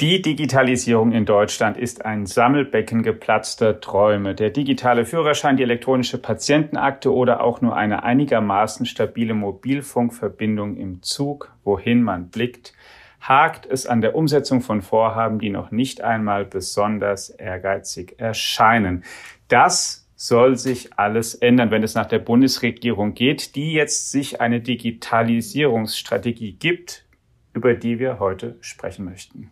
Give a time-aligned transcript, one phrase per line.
[0.00, 4.34] Die Digitalisierung in Deutschland ist ein Sammelbecken geplatzter Träume.
[4.34, 11.52] Der digitale Führerschein, die elektronische Patientenakte oder auch nur eine einigermaßen stabile Mobilfunkverbindung im Zug,
[11.64, 12.74] wohin man blickt,
[13.20, 19.02] hakt es an der Umsetzung von Vorhaben, die noch nicht einmal besonders ehrgeizig erscheinen.
[19.48, 24.60] Das soll sich alles ändern, wenn es nach der Bundesregierung geht, die jetzt sich eine
[24.60, 27.04] Digitalisierungsstrategie gibt,
[27.52, 29.50] über die wir heute sprechen möchten.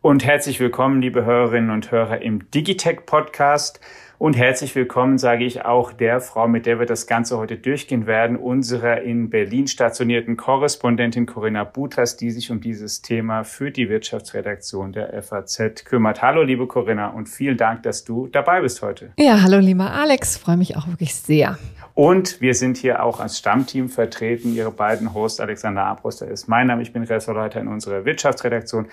[0.00, 3.80] Und herzlich willkommen, liebe Hörerinnen und Hörer im Digitech Podcast.
[4.20, 8.06] Und herzlich willkommen, sage ich auch der Frau, mit der wir das Ganze heute durchgehen
[8.06, 13.88] werden, unserer in Berlin stationierten Korrespondentin Corinna Butas, die sich um dieses Thema für die
[13.88, 16.20] Wirtschaftsredaktion der FAZ kümmert.
[16.20, 19.10] Hallo, liebe Corinna, und vielen Dank, dass du dabei bist heute.
[19.16, 21.58] Ja, hallo, lieber Alex, freue mich auch wirklich sehr.
[21.94, 24.54] Und wir sind hier auch als Stammteam vertreten.
[24.54, 26.82] Ihre beiden Hosts, Alexander Abruster ist mein Name.
[26.82, 28.88] Ich bin Ressortleiter in unserer Wirtschaftsredaktion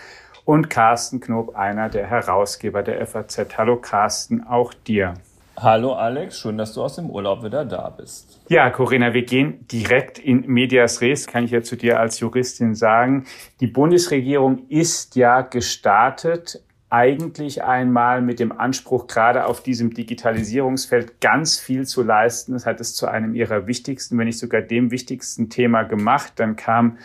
[0.48, 3.58] und Carsten Knob, einer der Herausgeber der FAZ.
[3.58, 5.16] Hallo Carsten, auch dir.
[5.58, 8.40] Hallo Alex, schön, dass du aus dem Urlaub wieder da bist.
[8.48, 12.76] Ja, Corinna, wir gehen direkt in Medias Res, kann ich ja zu dir als Juristin
[12.76, 13.26] sagen.
[13.60, 21.60] Die Bundesregierung ist ja gestartet, eigentlich einmal mit dem Anspruch, gerade auf diesem Digitalisierungsfeld ganz
[21.60, 22.54] viel zu leisten.
[22.54, 26.34] Das hat es zu einem ihrer wichtigsten, wenn nicht sogar dem wichtigsten Thema gemacht.
[26.38, 27.00] Dann kam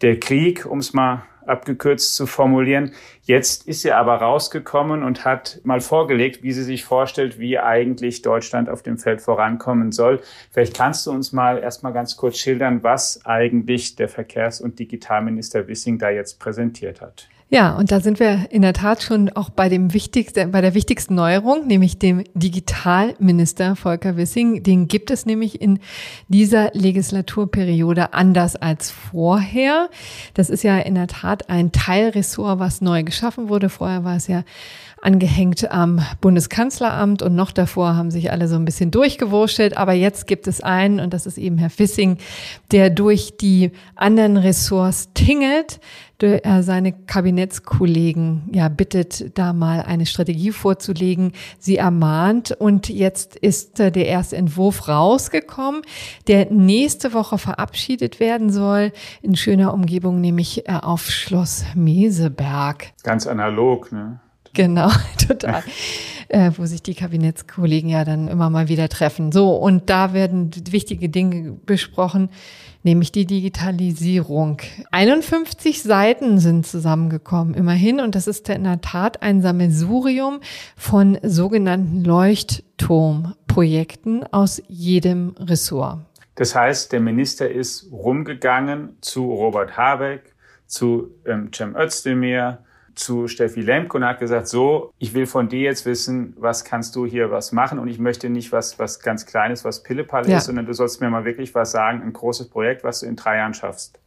[0.00, 2.92] der Krieg, um es mal abgekürzt zu formulieren.
[3.22, 8.22] Jetzt ist sie aber rausgekommen und hat mal vorgelegt, wie sie sich vorstellt, wie eigentlich
[8.22, 10.20] Deutschland auf dem Feld vorankommen soll.
[10.50, 15.68] Vielleicht kannst du uns mal erstmal ganz kurz schildern, was eigentlich der Verkehrs- und Digitalminister
[15.68, 17.28] Wissing da jetzt präsentiert hat.
[17.54, 20.72] Ja, und da sind wir in der Tat schon auch bei dem wichtigsten, bei der
[20.72, 24.62] wichtigsten Neuerung, nämlich dem Digitalminister Volker Wissing.
[24.62, 25.78] Den gibt es nämlich in
[26.28, 29.90] dieser Legislaturperiode anders als vorher.
[30.32, 33.68] Das ist ja in der Tat ein Teilressort, was neu geschaffen wurde.
[33.68, 34.44] Vorher war es ja
[35.02, 39.76] angehängt am Bundeskanzleramt und noch davor haben sich alle so ein bisschen durchgewurschtelt.
[39.76, 42.18] Aber jetzt gibt es einen, und das ist eben Herr Fissing,
[42.70, 45.80] der durch die anderen Ressorts tingelt,
[46.22, 53.80] er seine Kabinettskollegen ja bittet, da mal eine Strategie vorzulegen, sie ermahnt und jetzt ist
[53.80, 55.82] der erste Entwurf rausgekommen,
[56.28, 62.92] der nächste Woche verabschiedet werden soll in schöner Umgebung, nämlich äh, auf Schloss Meseberg.
[63.02, 64.20] Ganz analog, ne?
[64.54, 64.90] Genau,
[65.26, 65.62] total.
[66.28, 69.32] äh, wo sich die Kabinettskollegen ja dann immer mal wieder treffen.
[69.32, 72.28] So, und da werden wichtige Dinge besprochen,
[72.82, 74.58] nämlich die Digitalisierung.
[74.90, 80.40] 51 Seiten sind zusammengekommen, immerhin, und das ist in der Tat ein Sammelsurium
[80.76, 86.00] von sogenannten Leuchtturmprojekten aus jedem Ressort.
[86.34, 90.34] Das heißt, der Minister ist rumgegangen zu Robert Habeck,
[90.66, 92.58] zu ähm, Cem Özdemir,
[92.94, 96.96] zu Steffi Lemke und hat gesagt, so, ich will von dir jetzt wissen, was kannst
[96.96, 100.38] du hier was machen und ich möchte nicht was, was ganz Kleines, was Pillepalle ja.
[100.38, 103.16] ist, sondern du sollst mir mal wirklich was sagen, ein großes Projekt, was du in
[103.16, 104.01] drei Jahren schaffst.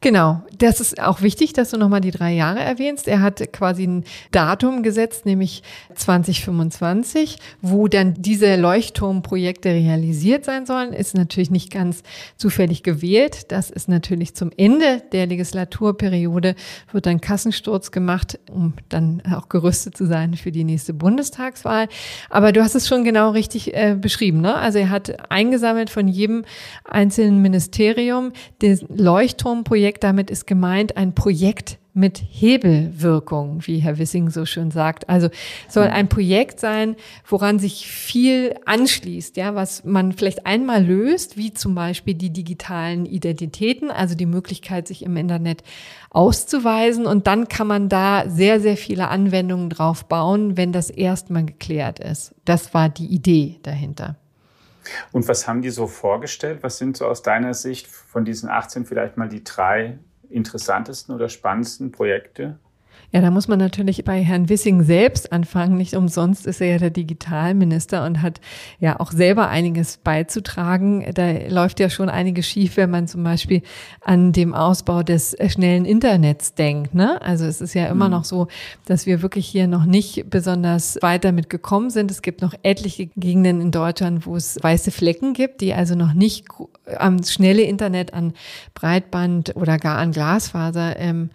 [0.00, 3.06] Genau, das ist auch wichtig, dass du nochmal die drei Jahre erwähnst.
[3.06, 5.62] Er hat quasi ein Datum gesetzt, nämlich
[5.94, 10.94] 2025, wo dann diese Leuchtturmprojekte realisiert sein sollen.
[10.94, 12.02] Ist natürlich nicht ganz
[12.38, 13.52] zufällig gewählt.
[13.52, 16.54] Das ist natürlich zum Ende der Legislaturperiode,
[16.92, 21.88] wird dann Kassensturz gemacht, um dann auch gerüstet zu sein für die nächste Bundestagswahl.
[22.30, 24.40] Aber du hast es schon genau richtig äh, beschrieben.
[24.40, 24.54] Ne?
[24.54, 26.46] Also er hat eingesammelt von jedem
[26.86, 28.32] einzelnen Ministerium
[28.62, 34.70] den Leuchtturm Leuchtturmprojekt, damit ist gemeint ein Projekt mit Hebelwirkung, wie Herr Wissing so schön
[34.70, 35.08] sagt.
[35.08, 35.28] Also
[35.68, 36.94] soll ein Projekt sein,
[37.26, 43.06] woran sich viel anschließt, ja, was man vielleicht einmal löst, wie zum Beispiel die digitalen
[43.06, 45.64] Identitäten, also die Möglichkeit, sich im Internet
[46.10, 47.06] auszuweisen.
[47.06, 51.98] Und dann kann man da sehr, sehr viele Anwendungen drauf bauen, wenn das erstmal geklärt
[51.98, 52.34] ist.
[52.44, 54.16] Das war die Idee dahinter.
[55.12, 56.62] Und was haben die so vorgestellt?
[56.62, 59.98] Was sind so aus deiner Sicht von diesen 18 vielleicht mal die drei
[60.28, 62.58] interessantesten oder spannendsten Projekte?
[63.12, 65.76] Ja, da muss man natürlich bei Herrn Wissing selbst anfangen.
[65.76, 68.40] Nicht umsonst ist er ja der Digitalminister und hat
[68.78, 71.04] ja auch selber einiges beizutragen.
[71.14, 73.62] Da läuft ja schon einiges schief, wenn man zum Beispiel
[74.00, 76.94] an dem Ausbau des schnellen Internets denkt.
[76.94, 77.20] Ne?
[77.20, 78.12] Also es ist ja immer mhm.
[78.12, 78.46] noch so,
[78.86, 82.12] dass wir wirklich hier noch nicht besonders weit damit gekommen sind.
[82.12, 86.14] Es gibt noch etliche Gegenden in Deutschland, wo es weiße Flecken gibt, die also noch
[86.14, 86.46] nicht
[86.96, 88.34] am schnelle Internet an
[88.74, 91.30] Breitband oder gar an Glasfaser ähm,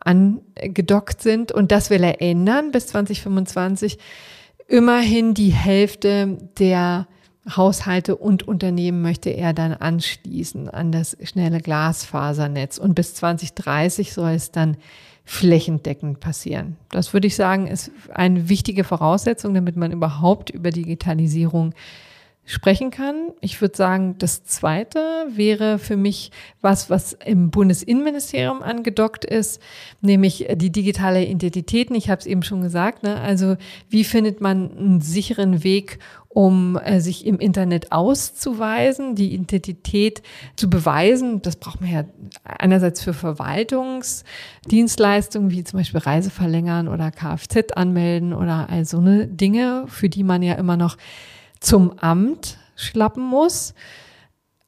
[0.00, 1.52] angedockt sind.
[1.52, 3.98] Und das will er ändern bis 2025.
[4.68, 7.06] Immerhin die Hälfte der
[7.48, 12.78] Haushalte und Unternehmen möchte er dann anschließen an das schnelle Glasfasernetz.
[12.78, 14.76] Und bis 2030 soll es dann
[15.24, 16.76] flächendeckend passieren.
[16.90, 21.72] Das würde ich sagen, ist eine wichtige Voraussetzung, damit man überhaupt über Digitalisierung
[22.50, 23.30] sprechen kann.
[23.40, 24.98] Ich würde sagen, das zweite
[25.28, 29.62] wäre für mich was, was im Bundesinnenministerium angedockt ist,
[30.00, 31.94] nämlich die digitale Identitäten.
[31.94, 33.04] Ich habe es eben schon gesagt.
[33.04, 33.20] Ne?
[33.20, 33.56] Also
[33.88, 40.22] wie findet man einen sicheren Weg, um äh, sich im Internet auszuweisen, die Identität
[40.54, 41.42] zu beweisen.
[41.42, 42.04] Das braucht man ja
[42.44, 49.26] einerseits für Verwaltungsdienstleistungen, wie zum Beispiel Reise verlängern oder Kfz anmelden oder all so eine
[49.26, 50.96] Dinge, für die man ja immer noch
[51.60, 53.74] zum Amt schlappen muss.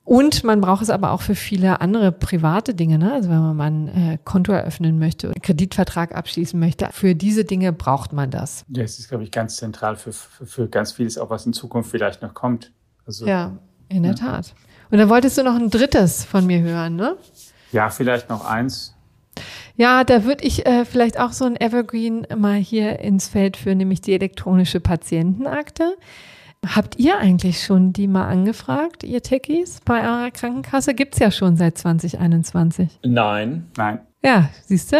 [0.04, 2.98] Und man braucht es aber auch für viele andere private Dinge.
[2.98, 3.12] Ne?
[3.12, 7.44] Also wenn man mal ein äh, Konto eröffnen möchte, einen Kreditvertrag abschließen möchte, für diese
[7.44, 8.64] Dinge braucht man das.
[8.68, 11.52] Ja, es ist, glaube ich, ganz zentral für, für, für ganz vieles, auch was in
[11.52, 12.72] Zukunft vielleicht noch kommt.
[13.06, 13.56] Also, ja,
[13.88, 14.18] in der ja.
[14.18, 14.54] Tat.
[14.90, 17.16] Und dann wolltest du noch ein drittes von mir hören, ne?
[17.70, 18.94] Ja, vielleicht noch eins.
[19.76, 23.78] Ja, da würde ich äh, vielleicht auch so ein Evergreen mal hier ins Feld führen,
[23.78, 25.96] nämlich die elektronische Patientenakte.
[26.64, 29.80] Habt ihr eigentlich schon die mal angefragt, ihr Techies?
[29.84, 33.00] Bei eurer Krankenkasse gibt's ja schon seit 2021.
[33.04, 33.66] Nein.
[33.76, 33.98] Nein.
[34.24, 34.96] Ja, siehst du?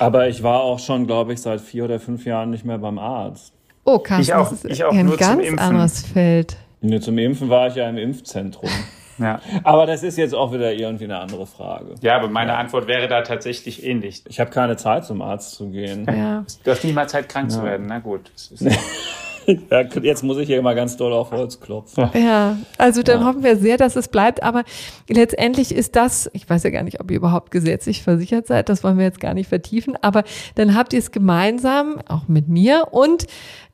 [0.00, 2.98] Aber ich war auch schon, glaube ich, seit vier oder fünf Jahren nicht mehr beim
[2.98, 3.52] Arzt.
[3.84, 6.56] Oh, Carsten, ich auch, das ist ich auch ein ganz anderes Feld.
[6.80, 8.70] Nee, zum Impfen war ich ja im Impfzentrum.
[9.20, 9.40] Ja.
[9.64, 11.96] Aber das ist jetzt auch wieder irgendwie eine andere Frage.
[12.02, 12.58] Ja, aber meine ja.
[12.58, 14.22] Antwort wäre da tatsächlich ähnlich.
[14.28, 16.06] Ich habe keine Zeit, zum Arzt zu gehen.
[16.06, 16.44] Ja.
[16.62, 17.56] Du hast nie mal Zeit, krank ja.
[17.56, 17.86] zu werden.
[17.88, 18.30] Na gut.
[19.70, 22.10] ja, jetzt muss ich hier mal ganz doll auf Holz klopfen.
[22.14, 23.26] Ja, also dann ja.
[23.26, 24.42] hoffen wir sehr, dass es bleibt.
[24.42, 24.64] Aber
[25.08, 28.84] letztendlich ist das, ich weiß ja gar nicht, ob ihr überhaupt gesetzlich versichert seid, das
[28.84, 30.24] wollen wir jetzt gar nicht vertiefen, aber
[30.54, 33.26] dann habt ihr es gemeinsam, auch mit mir und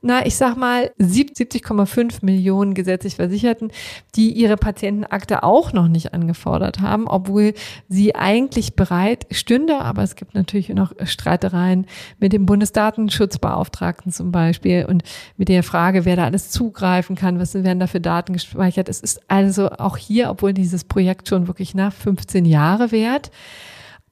[0.07, 3.71] na, ich sag mal, 70,5 Millionen gesetzlich Versicherten,
[4.15, 7.55] die ihre Patientenakte auch noch nicht angefordert haben, obwohl
[7.89, 9.79] sie eigentlich bereit stünde.
[9.79, 11.87] Aber es gibt natürlich noch Streitereien
[12.19, 15.01] mit dem Bundesdatenschutzbeauftragten zum Beispiel und
[15.37, 18.87] mit der Frage, wer da alles zugreifen kann, was werden da für Daten gespeichert.
[18.87, 23.31] Es ist also auch hier, obwohl dieses Projekt schon wirklich nach 15 Jahre währt,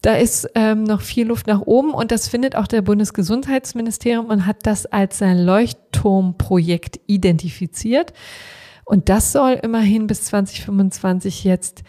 [0.01, 4.45] da ist ähm, noch viel Luft nach oben und das findet auch der Bundesgesundheitsministerium und
[4.45, 8.11] hat das als sein Leuchtturmprojekt identifiziert.
[8.83, 11.83] Und das soll immerhin bis 2025 jetzt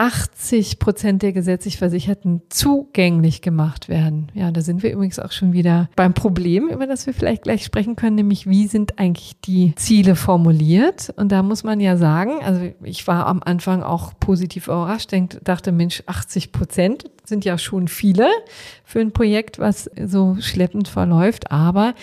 [0.00, 4.32] 80 Prozent der gesetzlich Versicherten zugänglich gemacht werden.
[4.32, 7.66] Ja, da sind wir übrigens auch schon wieder beim Problem, über das wir vielleicht gleich
[7.66, 11.12] sprechen können, nämlich wie sind eigentlich die Ziele formuliert?
[11.16, 15.12] Und da muss man ja sagen, also ich war am Anfang auch positiv überrascht,
[15.44, 18.26] dachte, Mensch, 80 Prozent sind ja schon viele
[18.84, 21.94] für ein Projekt, was so schleppend verläuft, aber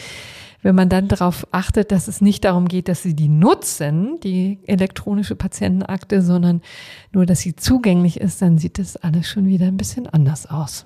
[0.68, 4.60] wenn man dann darauf achtet, dass es nicht darum geht, dass sie die nutzen, die
[4.68, 6.62] elektronische Patientenakte, sondern
[7.14, 10.86] nur, dass sie zugänglich ist, dann sieht das alles schon wieder ein bisschen anders aus.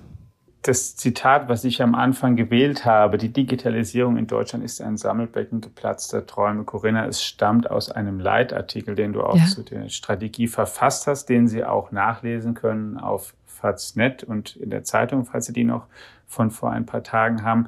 [0.62, 5.60] Das Zitat, was ich am Anfang gewählt habe, die Digitalisierung in Deutschland ist ein Sammelbecken
[5.60, 6.62] geplatzter Träume.
[6.62, 9.46] Corinna, es stammt aus einem Leitartikel, den du auch ja.
[9.46, 14.84] zu der Strategie verfasst hast, den Sie auch nachlesen können auf Faznet und in der
[14.84, 15.88] Zeitung, falls Sie die noch
[16.28, 17.66] von vor ein paar Tagen haben.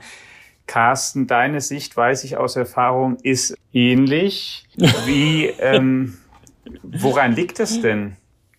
[0.66, 4.66] Carsten, deine Sicht, weiß ich aus Erfahrung, ist ähnlich.
[5.06, 6.19] Wie, ähm,
[6.82, 8.16] woran liegt es denn,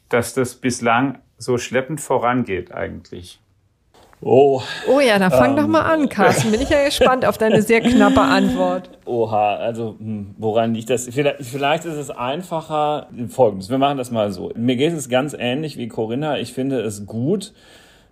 [0.09, 3.39] dass das bislang so schleppend vorangeht eigentlich?
[4.21, 4.61] Oh.
[4.87, 6.51] Oh ja, dann fang ähm, doch mal an, Carsten.
[6.51, 8.89] Bin ich ja gespannt auf deine sehr knappe Antwort.
[9.05, 11.07] Oha, also hm, woran liegt das?
[11.09, 13.07] Vielleicht, vielleicht ist es einfacher.
[13.27, 14.51] Folgendes, wir machen das mal so.
[14.55, 16.39] Mir geht es ganz ähnlich wie Corinna.
[16.39, 17.53] Ich finde es gut,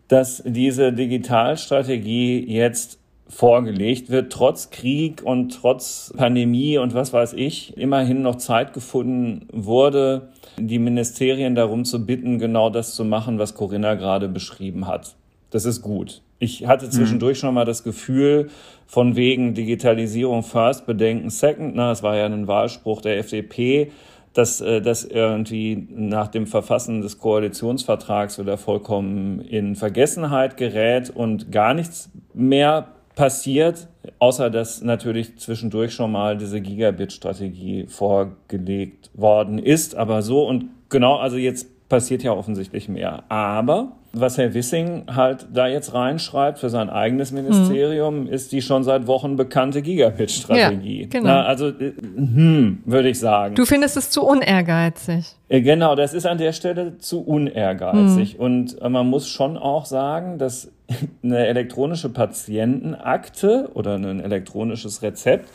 [0.07, 7.75] dass diese Digitalstrategie jetzt vorgelegt wird, trotz Krieg und trotz Pandemie und was weiß ich,
[7.77, 13.55] immerhin noch Zeit gefunden wurde, die Ministerien darum zu bitten, genau das zu machen, was
[13.55, 15.15] Corinna gerade beschrieben hat.
[15.49, 16.21] Das ist gut.
[16.39, 17.39] Ich hatte zwischendurch mhm.
[17.39, 18.49] schon mal das Gefühl,
[18.85, 23.91] von wegen Digitalisierung first, Bedenken second, na, das war ja ein Wahlspruch der FDP,
[24.33, 31.51] dass äh, das irgendwie nach dem Verfassen des Koalitionsvertrags wieder vollkommen in Vergessenheit gerät und
[31.51, 33.87] gar nichts mehr passiert,
[34.19, 39.95] außer dass natürlich zwischendurch schon mal diese Gigabit-Strategie vorgelegt worden ist.
[39.95, 43.23] Aber so und genau, also jetzt passiert ja offensichtlich mehr.
[43.29, 48.27] Aber was Herr Wissing halt da jetzt reinschreibt für sein eigenes Ministerium, hm.
[48.27, 51.01] ist die schon seit Wochen bekannte Gigabit-Strategie.
[51.01, 51.27] Ja, genau.
[51.27, 53.55] Na, also, äh, hm, würde ich sagen.
[53.55, 55.25] Du findest es zu unehrgeizig.
[55.49, 58.33] Äh, genau, das ist an der Stelle zu unehrgeizig.
[58.33, 58.39] Hm.
[58.39, 60.71] Und äh, man muss schon auch sagen, dass
[61.23, 65.49] eine elektronische Patientenakte oder ein elektronisches Rezept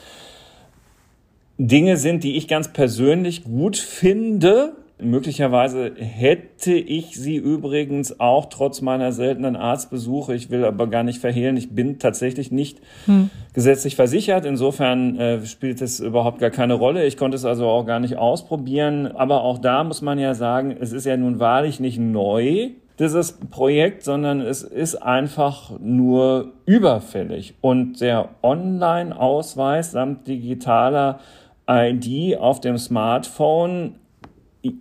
[1.59, 4.75] Dinge sind, die ich ganz persönlich gut finde.
[5.00, 10.35] Möglicherweise hätte ich sie übrigens auch trotz meiner seltenen Arztbesuche.
[10.35, 13.31] Ich will aber gar nicht verhehlen, ich bin tatsächlich nicht hm.
[13.52, 14.45] gesetzlich versichert.
[14.45, 17.07] Insofern äh, spielt es überhaupt gar keine Rolle.
[17.07, 19.07] Ich konnte es also auch gar nicht ausprobieren.
[19.07, 23.38] Aber auch da muss man ja sagen, es ist ja nun wahrlich nicht neu, dieses
[23.50, 27.55] Projekt, sondern es ist einfach nur überfällig.
[27.61, 31.21] Und der Online-Ausweis samt digitaler
[31.69, 33.95] ID auf dem Smartphone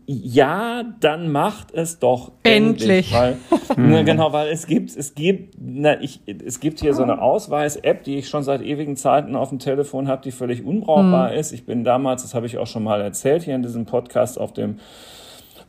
[0.08, 3.14] ja, dann macht es doch endlich.
[3.14, 3.38] endlich weil,
[3.78, 8.04] ne, genau, weil es gibt, es gibt, na, ich, es gibt hier so eine Ausweis-App,
[8.04, 11.38] die ich schon seit ewigen Zeiten auf dem Telefon habe, die völlig unbrauchbar hm.
[11.38, 11.52] ist.
[11.52, 14.52] Ich bin damals, das habe ich auch schon mal erzählt hier in diesem Podcast, auf
[14.52, 14.80] dem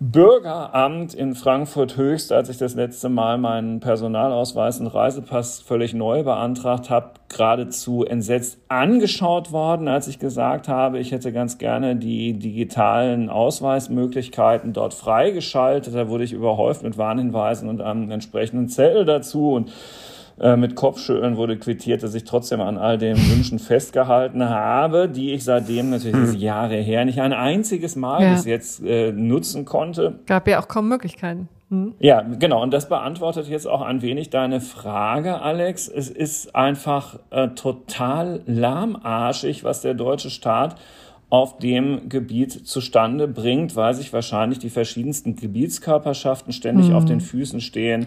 [0.01, 6.23] Bürgeramt in Frankfurt Höchst, als ich das letzte Mal meinen Personalausweis und Reisepass völlig neu
[6.23, 12.35] beantragt habe, geradezu entsetzt angeschaut worden, als ich gesagt habe, ich hätte ganz gerne die
[12.35, 15.93] digitalen Ausweismöglichkeiten dort freigeschaltet.
[15.93, 19.73] Da wurde ich überhäuft mit Warnhinweisen und einem entsprechenden Zettel dazu und
[20.41, 25.33] äh, mit Kopfschütteln wurde quittiert, dass ich trotzdem an all den Wünschen festgehalten habe, die
[25.33, 26.39] ich seitdem natürlich hm.
[26.39, 28.33] Jahre her nicht ein einziges Mal ja.
[28.33, 30.21] bis jetzt äh, nutzen konnte.
[30.27, 31.49] Gab ja auch kaum Möglichkeiten.
[31.71, 31.95] Hm.
[31.99, 32.63] Ja, genau.
[32.63, 35.89] Und das beantwortet jetzt auch ein wenig deine Frage, Alex.
[35.89, 40.77] Es ist einfach äh, total lahmarschig, was der deutsche Staat
[41.31, 46.95] auf dem Gebiet zustande bringt, weil sich wahrscheinlich die verschiedensten Gebietskörperschaften ständig mhm.
[46.95, 48.07] auf den Füßen stehen,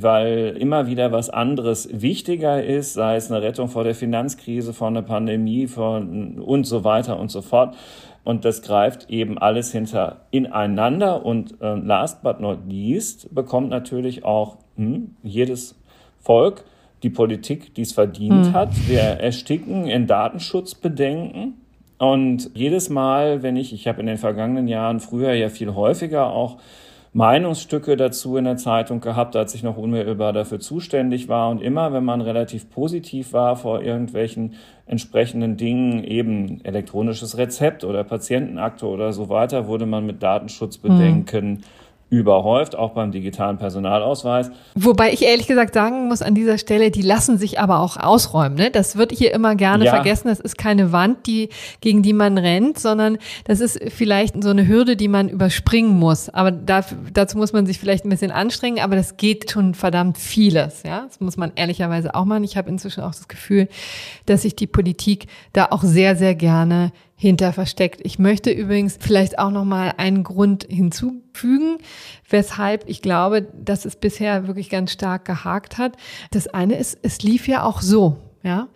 [0.00, 4.88] weil immer wieder was anderes wichtiger ist, sei es eine Rettung vor der Finanzkrise, vor
[4.88, 7.76] einer Pandemie von, und so weiter und so fort.
[8.24, 11.26] Und das greift eben alles hinter ineinander.
[11.26, 15.78] Und äh, last but not least bekommt natürlich auch hm, jedes
[16.20, 16.64] Volk
[17.02, 18.52] die Politik, die es verdient mhm.
[18.52, 18.70] hat.
[18.88, 21.61] Wir ersticken in Datenschutzbedenken.
[22.02, 26.32] Und jedes Mal, wenn ich, ich habe in den vergangenen Jahren früher ja viel häufiger
[26.32, 26.56] auch
[27.12, 31.48] Meinungsstücke dazu in der Zeitung gehabt, als ich noch unmittelbar dafür zuständig war.
[31.48, 34.54] Und immer, wenn man relativ positiv war vor irgendwelchen
[34.84, 41.60] entsprechenden Dingen, eben elektronisches Rezept oder Patientenakte oder so weiter, wurde man mit Datenschutzbedenken mhm
[42.12, 44.50] überhäuft, auch beim digitalen Personalausweis.
[44.74, 48.58] Wobei ich ehrlich gesagt sagen muss an dieser Stelle, die lassen sich aber auch ausräumen.
[48.58, 48.70] Ne?
[48.70, 49.94] Das wird hier immer gerne ja.
[49.94, 50.28] vergessen.
[50.28, 51.48] Das ist keine Wand, die,
[51.80, 53.16] gegen die man rennt, sondern
[53.46, 56.28] das ist vielleicht so eine Hürde, die man überspringen muss.
[56.28, 60.18] Aber da, dazu muss man sich vielleicht ein bisschen anstrengen, aber das geht schon verdammt
[60.18, 60.82] vieles.
[60.82, 62.44] Ja, Das muss man ehrlicherweise auch machen.
[62.44, 63.68] Ich habe inzwischen auch das Gefühl,
[64.26, 68.00] dass sich die Politik da auch sehr, sehr gerne hinter versteckt.
[68.02, 71.78] Ich möchte übrigens vielleicht auch noch mal einen Grund hinzufügen,
[72.28, 75.96] weshalb ich glaube, dass es bisher wirklich ganz stark gehakt hat.
[76.32, 78.66] Das eine ist, es lief ja auch so, ja.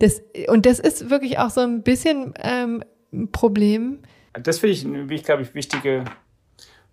[0.00, 4.00] Das, und das ist wirklich auch so ein bisschen ähm, ein Problem.
[4.34, 6.04] Das finde ich, wie ich glaube ich, wichtige,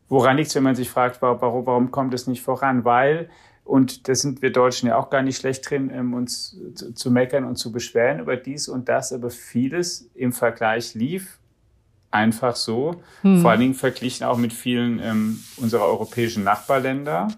[0.07, 2.85] woran liegt es, wenn man sich fragt, warum, warum kommt es nicht voran?
[2.85, 3.29] Weil
[3.63, 7.11] und da sind wir Deutschen ja auch gar nicht schlecht drin, ähm, uns zu, zu
[7.11, 9.13] meckern und zu beschweren über dies und das.
[9.13, 11.39] Aber vieles im Vergleich lief
[12.09, 13.01] einfach so.
[13.21, 13.41] Hm.
[13.41, 17.29] Vor allen Dingen verglichen auch mit vielen ähm, unserer europäischen Nachbarländer.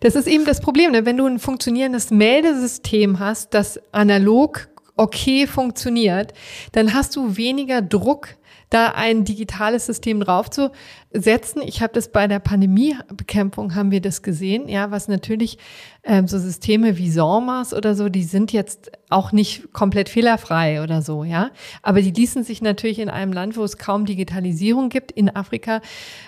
[0.00, 1.06] Das ist eben das Problem, ne?
[1.06, 6.34] wenn du ein funktionierendes Meldesystem hast, das analog okay funktioniert,
[6.72, 8.28] dann hast du weniger Druck
[8.70, 11.60] da ein digitales System draufzusetzen.
[11.62, 15.58] Ich habe das bei der Pandemiebekämpfung haben wir das gesehen, ja, was natürlich
[16.04, 21.02] ähm, so Systeme wie SORMAS oder so, die sind jetzt auch nicht komplett fehlerfrei oder
[21.02, 21.50] so, ja.
[21.82, 25.80] Aber die ließen sich natürlich in einem Land, wo es kaum Digitalisierung gibt, in Afrika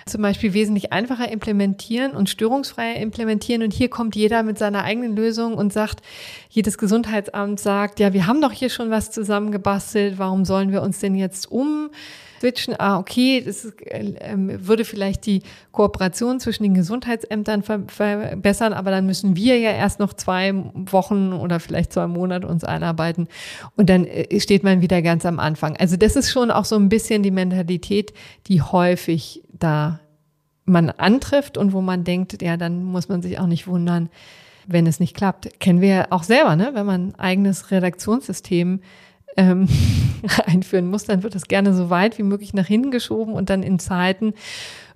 [0.05, 3.63] zum Beispiel wesentlich einfacher implementieren und störungsfreier implementieren.
[3.63, 6.01] Und hier kommt jeder mit seiner eigenen Lösung und sagt,
[6.49, 10.99] jedes Gesundheitsamt sagt, ja, wir haben doch hier schon was zusammengebastelt, warum sollen wir uns
[10.99, 11.89] denn jetzt um
[12.43, 18.73] switchen, ah, okay, das ist, äh, würde vielleicht die Kooperation zwischen den Gesundheitsämtern ver verbessern,
[18.73, 23.27] aber dann müssen wir ja erst noch zwei Wochen oder vielleicht zwei Monate uns einarbeiten
[23.77, 25.77] und dann äh, steht man wieder ganz am Anfang.
[25.77, 28.13] Also das ist schon auch so ein bisschen die Mentalität,
[28.47, 30.01] die häufig da
[30.65, 34.09] man antrifft und wo man denkt, ja, dann muss man sich auch nicht wundern,
[34.67, 35.59] wenn es nicht klappt.
[35.59, 36.71] Kennen wir auch selber, ne?
[36.73, 38.81] wenn man ein eigenes Redaktionssystem
[39.37, 39.67] ähm,
[40.45, 43.63] einführen muss, dann wird das gerne so weit wie möglich nach hinten geschoben und dann
[43.63, 44.33] in Zeiten,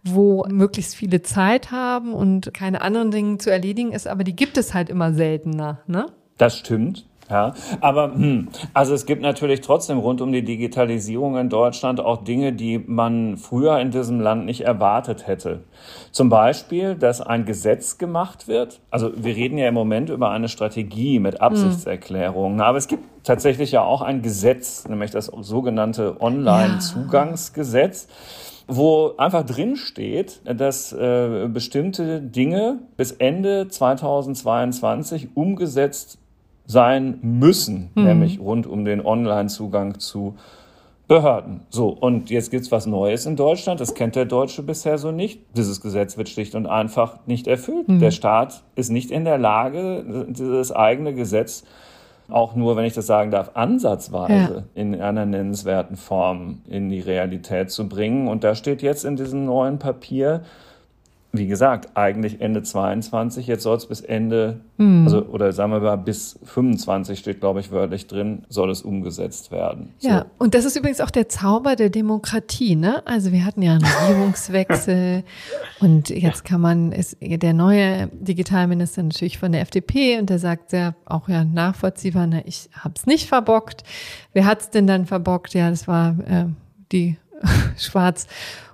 [0.03, 4.57] wo möglichst viele Zeit haben und keine anderen Dinge zu erledigen ist, aber die gibt
[4.57, 5.81] es halt immer seltener.
[5.87, 6.07] Ne?
[6.37, 7.06] Das stimmt.
[7.29, 12.23] Ja, aber hm, also es gibt natürlich trotzdem rund um die Digitalisierung in Deutschland auch
[12.23, 15.63] Dinge, die man früher in diesem Land nicht erwartet hätte.
[16.11, 18.79] Zum Beispiel, dass ein Gesetz gemacht wird.
[18.91, 23.73] Also wir reden ja im Moment über eine Strategie mit Absichtserklärungen, aber es gibt tatsächlich
[23.73, 28.07] ja auch ein Gesetz, nämlich das sogenannte Online-Zugangsgesetz.
[28.69, 36.19] wo einfach drin steht, dass äh, bestimmte Dinge bis Ende 2022 umgesetzt
[36.67, 38.03] sein müssen, mhm.
[38.03, 40.35] nämlich rund um den Online-Zugang zu
[41.07, 41.61] Behörden.
[41.69, 43.79] So, und jetzt gibt's was Neues in Deutschland.
[43.79, 45.39] Das kennt der Deutsche bisher so nicht.
[45.55, 47.87] Dieses Gesetz wird schlicht und einfach nicht erfüllt.
[47.87, 47.99] Mhm.
[47.99, 51.63] Der Staat ist nicht in der Lage, dieses eigene Gesetz
[52.29, 54.63] auch nur, wenn ich das sagen darf, ansatzweise ja.
[54.81, 58.27] in einer nennenswerten Form in die Realität zu bringen.
[58.27, 60.41] Und da steht jetzt in diesem neuen Papier,
[61.37, 65.03] wie gesagt, eigentlich Ende 22, jetzt soll es bis Ende, hm.
[65.05, 69.51] also oder sagen wir mal bis 25 steht, glaube ich, wörtlich drin, soll es umgesetzt
[69.51, 69.93] werden.
[69.99, 70.09] So.
[70.09, 73.05] Ja, und das ist übrigens auch der Zauber der Demokratie, ne?
[73.05, 75.23] Also wir hatten ja einen Regierungswechsel
[75.79, 80.71] und jetzt kann man, ist der neue Digitalminister natürlich von der FDP und der sagt
[80.71, 83.83] sehr auch ja nachvollziehbar, ne, ich habe es nicht verbockt.
[84.33, 85.53] Wer hat es denn dann verbockt?
[85.53, 86.45] Ja, das war äh,
[86.91, 87.17] die
[87.77, 88.27] schwarz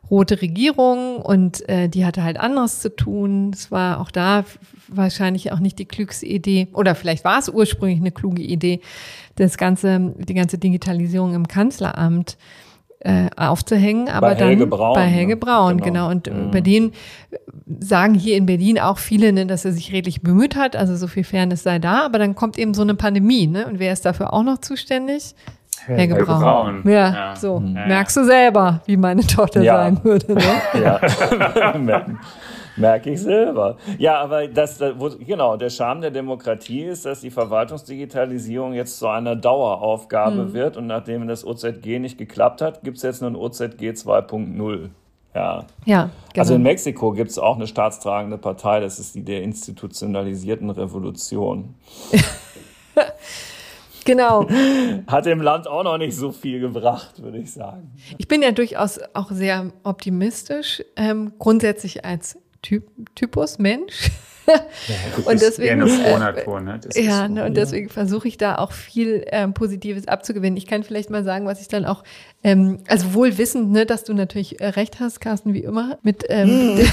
[0.10, 3.52] rote Regierung und äh, die hatte halt anderes zu tun.
[3.54, 4.44] Es war auch da
[4.88, 8.82] wahrscheinlich auch nicht die klügste Idee oder vielleicht war es ursprünglich eine kluge Idee,
[9.36, 12.38] das ganze, die ganze Digitalisierung im Kanzleramt
[13.00, 15.38] äh, aufzuhängen, aber bei dann Helge Braun, bei Helge ne?
[15.38, 16.08] Braun, genau.
[16.08, 16.10] genau.
[16.10, 16.52] Und mhm.
[16.52, 16.94] bei denen
[17.80, 21.08] sagen hier in Berlin auch viele, ne, dass er sich redlich bemüht hat, also so
[21.08, 23.68] viel Fairness sei da, aber dann kommt eben so eine Pandemie, ne?
[23.68, 25.36] Und wer ist dafür auch noch zuständig?
[25.86, 26.42] Helge, Helge Braun.
[26.42, 26.82] Braun.
[26.86, 27.62] Ja, ja, so.
[27.66, 27.86] Ja.
[27.88, 29.78] Merkst du selber, wie meine Tochter ja.
[29.78, 30.34] sein würde.
[30.34, 30.42] Ne?
[30.84, 32.06] Ja.
[32.76, 33.78] Merke ich selber.
[34.00, 39.08] Ja, aber das, wo, genau, der Charme der Demokratie ist, dass die Verwaltungsdigitalisierung jetzt zu
[39.08, 40.54] einer Daueraufgabe mhm.
[40.54, 44.90] wird und nachdem das OZG nicht geklappt hat, gibt es jetzt nur ein OZG 2.0.
[45.36, 45.66] Ja.
[45.86, 46.10] ja genau.
[46.38, 51.76] Also in Mexiko gibt es auch eine staatstragende Partei, das ist die der institutionalisierten Revolution.
[54.06, 54.48] Genau.
[55.08, 57.92] Hat dem Land auch noch nicht so viel gebracht, würde ich sagen.
[58.18, 64.12] Ich bin ja durchaus auch sehr optimistisch, ähm, grundsätzlich als typ, Typus Mensch.
[64.46, 64.56] Ja,
[65.26, 66.80] und deswegen, äh, ne?
[66.96, 70.58] ja, so, ne, und deswegen versuche ich da auch viel ähm, Positives abzugewinnen.
[70.58, 72.04] Ich kann vielleicht mal sagen, was ich dann auch,
[72.44, 76.26] ähm, also wohl wissend, ne, dass du natürlich äh, recht hast, Carsten, wie immer, mit,
[76.30, 76.86] ähm, hm.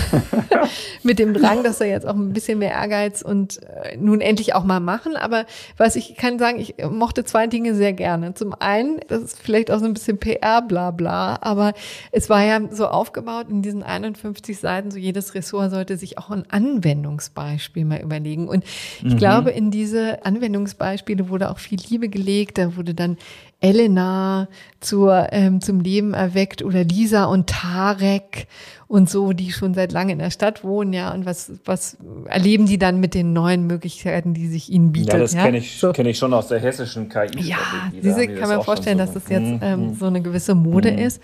[1.02, 4.54] mit dem Drang, dass er jetzt auch ein bisschen mehr Ehrgeiz und äh, nun endlich
[4.54, 5.16] auch mal machen.
[5.16, 8.34] Aber was ich kann sagen, ich mochte zwei Dinge sehr gerne.
[8.34, 11.72] Zum einen, das ist vielleicht auch so ein bisschen PR, bla bla, aber
[12.12, 16.30] es war ja so aufgebaut in diesen 51 Seiten, so jedes Ressort sollte sich auch
[16.30, 18.48] ein Anwendungsbeispiel Beispiel mal überlegen.
[18.48, 18.64] Und
[18.98, 19.16] ich mhm.
[19.16, 22.58] glaube, in diese Anwendungsbeispiele wurde auch viel Liebe gelegt.
[22.58, 23.16] Da wurde dann
[23.60, 24.48] Elena
[24.80, 28.46] zur, ähm, zum Leben erweckt oder Lisa und Tarek
[28.88, 31.12] und so, die schon seit langem in der Stadt wohnen, ja.
[31.12, 35.10] Und was, was erleben die dann mit den neuen Möglichkeiten, die sich ihnen bieten?
[35.10, 35.44] Ja, das ja?
[35.44, 35.92] kenne ich, so.
[35.92, 37.40] kenn ich schon aus der hessischen KI.
[37.40, 37.58] Ja,
[37.92, 39.60] diese kann man vorstellen, so dass das jetzt mhm.
[39.62, 40.98] ähm, so eine gewisse Mode mhm.
[40.98, 41.22] ist.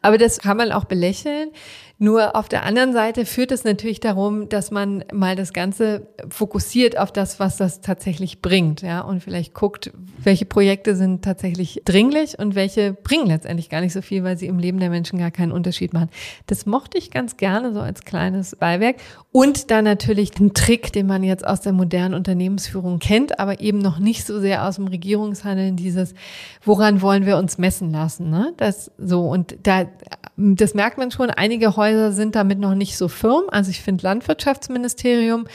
[0.00, 1.50] Aber das kann man auch belächeln.
[2.02, 6.98] Nur auf der anderen Seite führt es natürlich darum, dass man mal das Ganze fokussiert
[6.98, 12.40] auf das, was das tatsächlich bringt, ja, und vielleicht guckt, welche Projekte sind tatsächlich dringlich
[12.40, 15.30] und welche bringen letztendlich gar nicht so viel, weil sie im Leben der Menschen gar
[15.30, 16.10] keinen Unterschied machen.
[16.48, 18.96] Das mochte ich ganz gerne so als kleines Beiwerk.
[19.30, 23.78] Und dann natürlich den Trick, den man jetzt aus der modernen Unternehmensführung kennt, aber eben
[23.78, 26.14] noch nicht so sehr aus dem Regierungshandeln, dieses,
[26.64, 28.52] woran wollen wir uns messen lassen, ne?
[28.56, 29.86] Das so, und da,
[30.36, 33.44] das merkt man schon, einige Häuser Häuser sind damit noch nicht so firm.
[33.50, 35.46] Also ich finde Landwirtschaftsministerium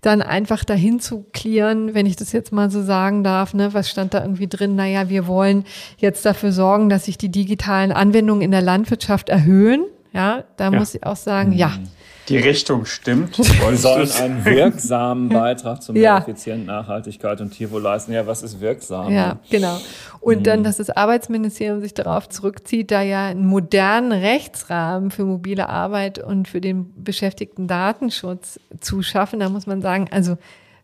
[0.00, 3.90] dann einfach dahin zu klären, wenn ich das jetzt mal so sagen darf, ne, was
[3.90, 4.76] stand da irgendwie drin?
[4.76, 5.64] Naja, wir wollen
[5.98, 9.84] jetzt dafür sorgen, dass sich die digitalen Anwendungen in der Landwirtschaft erhöhen.
[10.12, 10.78] Ja, da ja.
[10.78, 11.88] muss ich auch sagen, ja, mhm
[12.28, 13.38] die Richtung stimmt.
[13.38, 16.18] Wir sollen einen wirksamen Beitrag zur ja.
[16.18, 18.12] effizienten Nachhaltigkeit und Tierwohl leisten.
[18.12, 19.12] Ja, was ist wirksam?
[19.12, 19.78] Ja, genau.
[20.20, 20.42] Und mhm.
[20.42, 26.18] dann, dass das Arbeitsministerium sich darauf zurückzieht, da ja einen modernen Rechtsrahmen für mobile Arbeit
[26.18, 29.40] und für den beschäftigten Datenschutz zu schaffen.
[29.40, 30.36] Da muss man sagen, also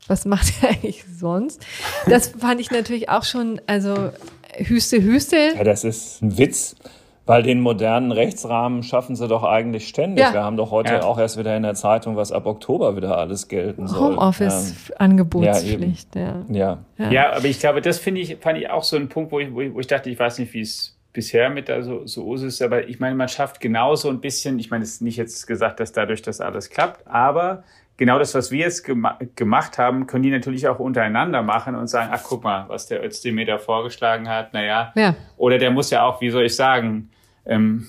[0.06, 1.64] was macht er eigentlich sonst?
[2.06, 4.10] Das fand ich natürlich auch schon, also
[4.56, 5.36] Hüste, Hüste.
[5.56, 6.76] Ja, das ist ein Witz.
[7.24, 10.24] Weil den modernen Rechtsrahmen schaffen sie doch eigentlich ständig.
[10.24, 10.32] Ja.
[10.32, 11.02] Wir haben doch heute ja.
[11.02, 14.16] auch erst wieder in der Zeitung, was ab Oktober wieder alles gelten soll.
[14.16, 16.78] Homeoffice-Angebotspflicht, ja, ja.
[16.98, 17.10] ja.
[17.10, 19.54] Ja, aber ich glaube, das finde ich, fand ich auch so ein Punkt, wo ich,
[19.54, 22.34] wo ich, wo ich dachte, ich weiß nicht, wie es bisher mit da so, so
[22.34, 25.46] ist, aber ich meine, man schafft genauso ein bisschen, ich meine, es ist nicht jetzt
[25.46, 27.64] gesagt, dass dadurch das alles klappt, aber
[28.02, 31.86] genau das, was wir jetzt gema gemacht haben, können die natürlich auch untereinander machen und
[31.86, 34.90] sagen, ach guck mal, was der Özdemir da vorgeschlagen hat, naja.
[34.96, 35.14] Ja.
[35.36, 37.10] Oder der muss ja auch, wie soll ich sagen,
[37.46, 37.86] ähm,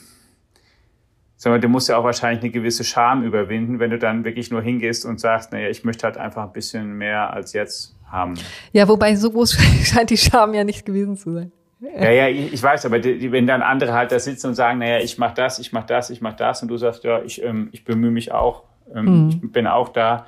[1.36, 4.62] sondern du musst ja auch wahrscheinlich eine gewisse Scham überwinden, wenn du dann wirklich nur
[4.62, 8.36] hingehst und sagst, naja, ich möchte halt einfach ein bisschen mehr als jetzt haben.
[8.72, 11.52] Ja, wobei so groß scheint die Scham ja nicht gewesen zu sein.
[12.00, 14.78] Ja, ja, ich, ich weiß, aber die, wenn dann andere halt da sitzen und sagen,
[14.78, 17.44] naja, ich mach das, ich mach das, ich mach das und du sagst, ja, ich,
[17.44, 19.42] ähm, ich bemühe mich auch, ähm, mhm.
[19.44, 20.26] ich bin auch da.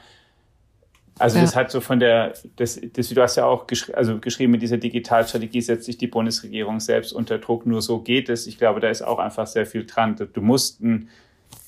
[1.17, 1.43] Also ja.
[1.43, 4.61] das hat so von der, das, das, du hast ja auch geschri also geschrieben, mit
[4.61, 7.65] dieser Digitalstrategie setzt sich die Bundesregierung selbst unter Druck.
[7.65, 8.47] Nur so geht es.
[8.47, 10.15] Ich glaube, da ist auch einfach sehr viel dran.
[10.33, 11.09] Du musst ein,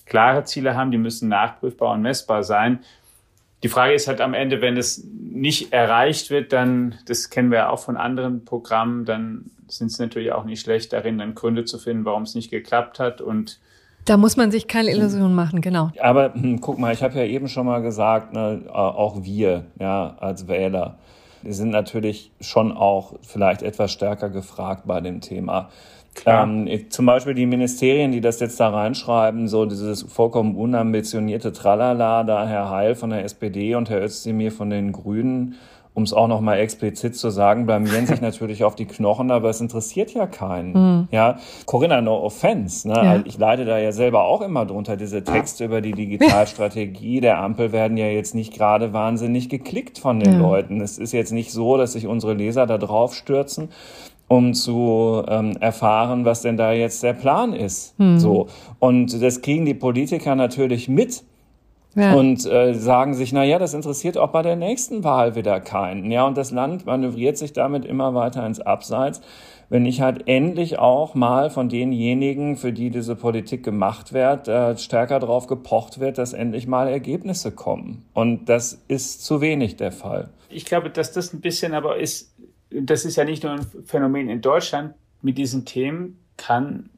[0.07, 2.79] klare Ziele haben, die müssen nachprüfbar und messbar sein.
[3.63, 7.71] Die Frage ist halt am Ende, wenn es nicht erreicht wird, dann, das kennen wir
[7.71, 11.77] auch von anderen Programmen, dann sind es natürlich auch nicht schlecht darin, dann Gründe zu
[11.77, 13.60] finden, warum es nicht geklappt hat und
[14.07, 15.91] da muss man sich keine Illusionen machen, genau.
[16.01, 20.15] Aber hm, guck mal, ich habe ja eben schon mal gesagt, ne, auch wir, ja,
[20.19, 20.95] als Wähler,
[21.43, 25.69] wir sind natürlich schon auch vielleicht etwas stärker gefragt bei dem Thema.
[26.25, 32.23] Ähm, zum Beispiel die Ministerien, die das jetzt da reinschreiben, so dieses vollkommen unambitionierte Tralala,
[32.23, 35.55] da Herr Heil von der SPD und Herr Özdemir von den Grünen,
[35.97, 39.62] um es auch nochmal explizit zu sagen, blamieren sich natürlich auf die Knochen, aber es
[39.62, 40.73] interessiert ja keinen.
[40.73, 41.07] Mhm.
[41.10, 42.88] Ja, Corinna, no offense.
[42.88, 42.93] Ne?
[42.93, 43.21] Ja.
[43.25, 44.95] Ich leide da ja selber auch immer drunter.
[44.95, 50.19] Diese Texte über die Digitalstrategie der Ampel werden ja jetzt nicht gerade wahnsinnig geklickt von
[50.19, 50.39] den ja.
[50.39, 50.81] Leuten.
[50.81, 53.69] Es ist jetzt nicht so, dass sich unsere Leser da drauf stürzen
[54.29, 57.97] um zu ähm, erfahren, was denn da jetzt der Plan ist.
[57.97, 58.19] Mhm.
[58.19, 61.23] So und das kriegen die Politiker natürlich mit
[61.97, 62.13] ja.
[62.13, 66.12] und äh, sagen sich, na ja, das interessiert auch bei der nächsten Wahl wieder keinen.
[66.12, 69.21] Ja, und das Land manövriert sich damit immer weiter ins Abseits.
[69.69, 74.77] Wenn nicht halt endlich auch mal von denjenigen, für die diese Politik gemacht wird, äh,
[74.77, 78.05] stärker darauf gepocht wird, dass endlich mal Ergebnisse kommen.
[78.13, 80.29] Und das ist zu wenig der Fall.
[80.49, 82.33] Ich glaube, dass das ein bisschen aber ist,
[82.69, 86.89] das ist ja nicht nur ein Phänomen in Deutschland, mit diesen Themen kann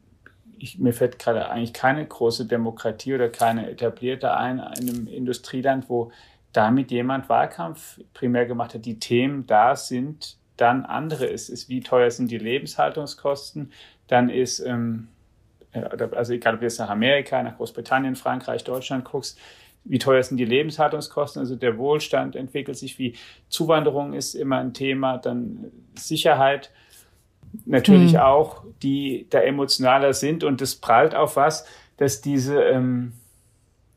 [0.60, 5.88] ich, mir fällt gerade eigentlich keine große Demokratie oder keine etablierte ein in einem Industrieland,
[5.88, 6.12] wo
[6.52, 8.84] damit jemand Wahlkampf primär gemacht hat.
[8.84, 11.30] Die Themen da sind dann andere.
[11.30, 13.72] Es ist, wie teuer sind die Lebenshaltungskosten?
[14.06, 15.08] Dann ist, ähm,
[15.72, 19.38] also egal ob du jetzt nach Amerika, nach Großbritannien, Frankreich, Deutschland guckst,
[19.84, 21.40] wie teuer sind die Lebenshaltungskosten?
[21.40, 23.16] Also der Wohlstand entwickelt sich, wie
[23.48, 26.70] Zuwanderung ist immer ein Thema, dann Sicherheit
[27.66, 28.20] natürlich mhm.
[28.20, 31.64] auch, die da emotionaler sind und das prallt auf was,
[31.96, 33.12] dass diese ähm,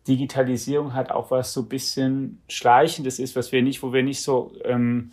[0.07, 4.21] Digitalisierung hat auch was so ein bisschen Schleichendes ist, was wir nicht, wo wir nicht
[4.21, 5.11] so, ähm,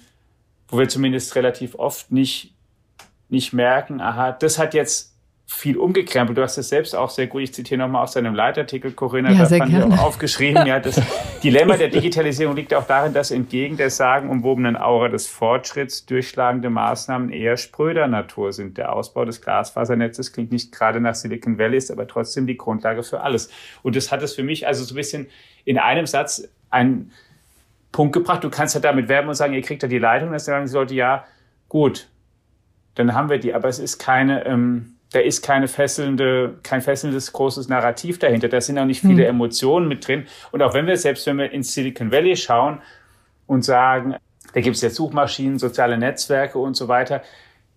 [0.68, 2.54] wo wir zumindest relativ oft nicht,
[3.28, 5.09] nicht merken, aha, das hat jetzt
[5.52, 6.38] viel umgekrempelt.
[6.38, 9.40] Du hast es selbst auch sehr gut, ich zitiere nochmal aus deinem Leitartikel, Corinna, ja,
[9.40, 11.02] da fand ich auch aufgeschrieben, ja, das
[11.42, 17.30] Dilemma der Digitalisierung liegt auch darin, dass entgegen der sagenumwobenen Aura des Fortschritts durchschlagende Maßnahmen
[17.30, 18.78] eher spröder Natur sind.
[18.78, 23.02] Der Ausbau des Glasfasernetzes klingt nicht gerade nach Silicon Valley, ist aber trotzdem die Grundlage
[23.02, 23.50] für alles.
[23.82, 25.26] Und das hat es für mich also so ein bisschen
[25.64, 27.10] in einem Satz einen
[27.90, 28.44] Punkt gebracht.
[28.44, 30.76] Du kannst ja damit werben und sagen, ihr kriegt da die Leitung, dass sagen sie
[30.76, 31.24] Leute, ja,
[31.68, 32.08] gut,
[32.94, 37.32] dann haben wir die, aber es ist keine, ähm, da ist keine fesselnde, kein fesselndes
[37.32, 38.48] großes Narrativ dahinter.
[38.48, 39.30] Da sind auch nicht viele hm.
[39.30, 40.26] Emotionen mit drin.
[40.52, 42.80] Und auch wenn wir, selbst wenn wir ins Silicon Valley schauen
[43.46, 44.14] und sagen,
[44.54, 47.22] da gibt es jetzt Suchmaschinen, soziale Netzwerke und so weiter,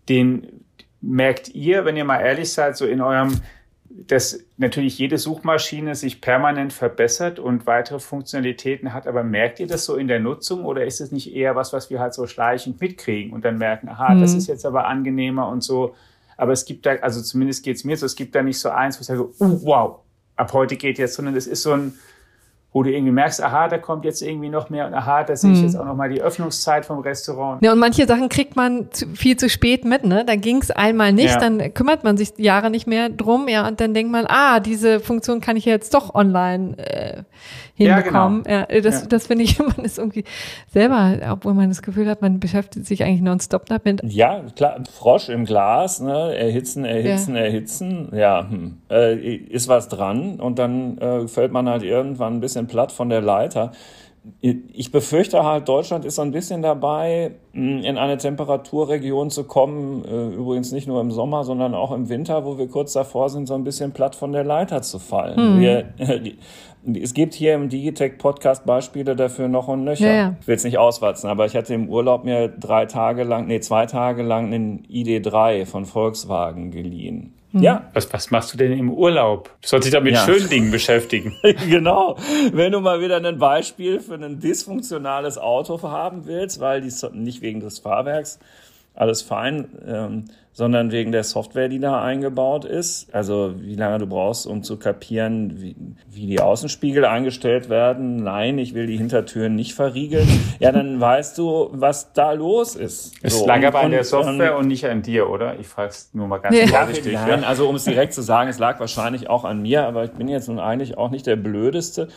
[0.09, 0.65] den
[1.01, 3.41] merkt ihr, wenn ihr mal ehrlich seid, so in eurem,
[3.89, 9.85] dass natürlich jede Suchmaschine sich permanent verbessert und weitere Funktionalitäten hat, aber merkt ihr das
[9.85, 12.79] so in der Nutzung oder ist es nicht eher was, was wir halt so schleichend
[12.79, 14.21] mitkriegen und dann merken, aha, mhm.
[14.21, 14.37] das hm.
[14.37, 15.95] ist jetzt aber angenehmer und so,
[16.37, 18.69] aber es gibt da, also zumindest geht es mir so, es gibt da nicht so
[18.69, 19.99] eins, wo ich sage, uh, wow,
[20.35, 21.93] ab heute geht jetzt, sondern es ist so ein,
[22.73, 25.51] wo du irgendwie merkst, aha, da kommt jetzt irgendwie noch mehr und aha, da sehe
[25.51, 25.63] ich mhm.
[25.65, 27.61] jetzt auch noch mal die Öffnungszeit vom Restaurant.
[27.63, 30.25] Ja, und manche Sachen kriegt man zu, viel zu spät mit, ne?
[30.25, 31.37] Da ging es einmal nicht, ja.
[31.37, 34.99] dann kümmert man sich Jahre nicht mehr drum, ja, und dann denkt man, ah, diese
[34.99, 37.23] Funktion kann ich jetzt doch online äh,
[37.75, 38.43] hinbekommen.
[38.47, 38.73] Ja, genau.
[38.73, 39.07] ja das, ja.
[39.07, 40.23] das finde ich, man ist irgendwie
[40.71, 44.01] selber, obwohl man das Gefühl hat, man beschäftigt sich eigentlich nonstop damit.
[44.03, 46.35] Ja, klar, Frosch im Glas, ne?
[46.35, 47.41] erhitzen, erhitzen, ja.
[47.41, 48.77] erhitzen, ja, hm.
[48.89, 53.09] äh, ist was dran und dann äh, fällt man halt irgendwann ein bisschen platt von
[53.09, 53.71] der Leiter.
[54.39, 60.05] Ich befürchte halt, Deutschland ist so ein bisschen dabei, hm, in eine Temperaturregion zu kommen,
[60.05, 63.47] äh, übrigens nicht nur im Sommer, sondern auch im Winter, wo wir kurz davor sind,
[63.47, 65.35] so ein bisschen platt von der Leiter zu fallen.
[65.35, 65.59] Hm.
[65.59, 65.85] Wir,
[67.01, 70.07] es gibt hier im Digitech-Podcast Beispiele dafür noch und nöcher.
[70.07, 70.35] Ja, ja.
[70.39, 73.59] Ich will es nicht auswatzen, aber ich hatte im Urlaub mir drei Tage lang, nee,
[73.59, 77.33] zwei Tage lang einen ID3 von Volkswagen geliehen.
[77.53, 77.89] Ja.
[77.93, 79.49] Was, was machst du denn im Urlaub?
[79.61, 80.25] Du sollst dich doch mit ja.
[80.25, 81.35] schönen Dingen beschäftigen.
[81.69, 82.17] genau.
[82.51, 87.41] Wenn du mal wieder ein Beispiel für ein dysfunktionales Auto haben willst, weil die nicht
[87.41, 88.39] wegen des Fahrwerks
[88.95, 93.13] alles fein, ähm, sondern wegen der Software, die da eingebaut ist.
[93.13, 95.75] Also wie lange du brauchst, um zu kapieren, wie,
[96.11, 98.17] wie die Außenspiegel eingestellt werden.
[98.17, 100.27] Nein, ich will die Hintertüren nicht verriegeln.
[100.59, 103.13] Ja, dann weißt du, was da los ist.
[103.23, 105.59] Es so, lag aber an der Software und, und nicht an dir, oder?
[105.59, 106.67] Ich frage es nur mal ganz ja.
[106.67, 107.13] vorsichtig.
[107.13, 107.39] Ja?
[107.41, 110.27] also um es direkt zu sagen, es lag wahrscheinlich auch an mir, aber ich bin
[110.27, 112.09] jetzt nun eigentlich auch nicht der Blödeste.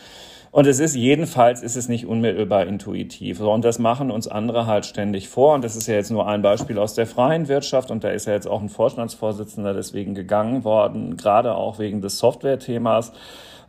[0.51, 3.39] Und es ist jedenfalls ist es nicht unmittelbar intuitiv.
[3.41, 5.53] und das machen uns andere halt ständig vor.
[5.53, 7.91] Und das ist ja jetzt nur ein Beispiel aus der freien Wirtschaft.
[7.91, 12.19] Und da ist ja jetzt auch ein Vorstandsvorsitzender deswegen gegangen worden, gerade auch wegen des
[12.19, 13.11] Software-Themas.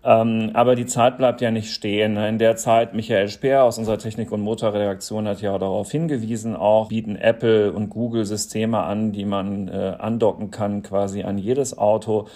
[0.05, 2.17] Ähm, aber die Zeit bleibt ja nicht stehen.
[2.17, 6.89] In der Zeit, Michael Speer aus unserer Technik- und Motorredaktion hat ja darauf hingewiesen, auch
[6.89, 12.29] bieten Apple und Google Systeme an, die man äh, andocken kann quasi an jedes Auto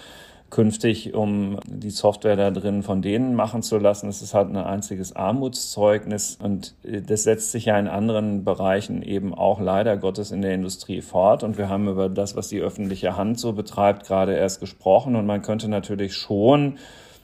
[0.53, 4.09] künftig, um die Software da drin von denen machen zu lassen.
[4.11, 9.03] Es ist halt ein einziges Armutszeugnis und äh, das setzt sich ja in anderen Bereichen
[9.03, 11.43] eben auch leider Gottes in der Industrie fort.
[11.43, 15.17] Und wir haben über das, was die öffentliche Hand so betreibt, gerade erst gesprochen.
[15.17, 16.77] Und man könnte natürlich schon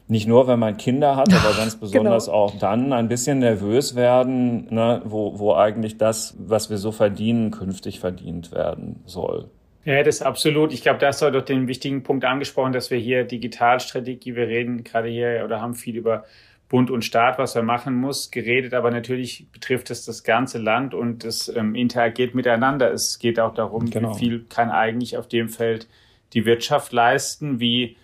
[0.08, 2.38] nicht nur, wenn man Kinder hat, aber ganz besonders genau.
[2.38, 7.50] auch dann ein bisschen nervös werden, ne, wo, wo eigentlich das, was wir so verdienen,
[7.50, 9.50] künftig verdient werden soll.
[9.84, 10.72] Ja, das ist absolut.
[10.72, 14.48] Ich glaube, da hast du doch den wichtigen Punkt angesprochen, dass wir hier Digitalstrategie, wir
[14.48, 16.24] reden gerade hier oder haben viel über
[16.68, 20.92] Bund und Staat, was er machen muss, geredet, aber natürlich betrifft es das ganze Land
[20.92, 22.92] und es ähm, interagiert miteinander.
[22.92, 24.14] Es geht auch darum, genau.
[24.14, 25.88] wie viel kann eigentlich auf dem Feld
[26.34, 27.96] die Wirtschaft leisten, wie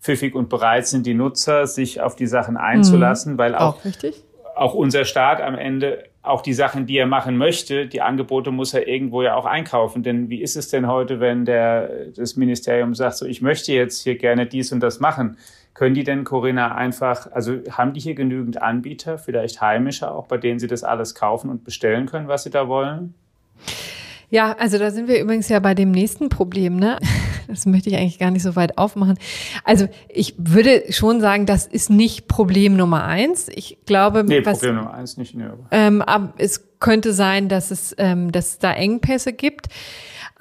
[0.00, 3.38] pfiffig und bereit sind die Nutzer, sich auf die Sachen einzulassen, mhm.
[3.38, 7.86] weil auch, auch, auch unser Staat am Ende auch die Sachen, die er machen möchte,
[7.86, 10.04] die Angebote muss er irgendwo ja auch einkaufen.
[10.04, 14.04] Denn wie ist es denn heute, wenn der, das Ministerium sagt, so, ich möchte jetzt
[14.04, 15.36] hier gerne dies und das machen?
[15.74, 20.38] Können die denn, Corinna, einfach, also haben die hier genügend Anbieter, vielleicht heimische auch, bei
[20.38, 23.14] denen sie das alles kaufen und bestellen können, was sie da wollen?
[24.30, 26.98] Ja, also da sind wir übrigens ja bei dem nächsten Problem, ne?
[27.52, 29.18] Das möchte ich eigentlich gar nicht so weit aufmachen.
[29.64, 33.48] Also ich würde schon sagen, das ist nicht Problem Nummer eins.
[33.54, 35.34] Ich glaube, nee, was, Problem Nummer eins nicht.
[35.34, 39.68] Nee, ähm, aber es könnte sein, dass es, ähm, dass es da Engpässe gibt.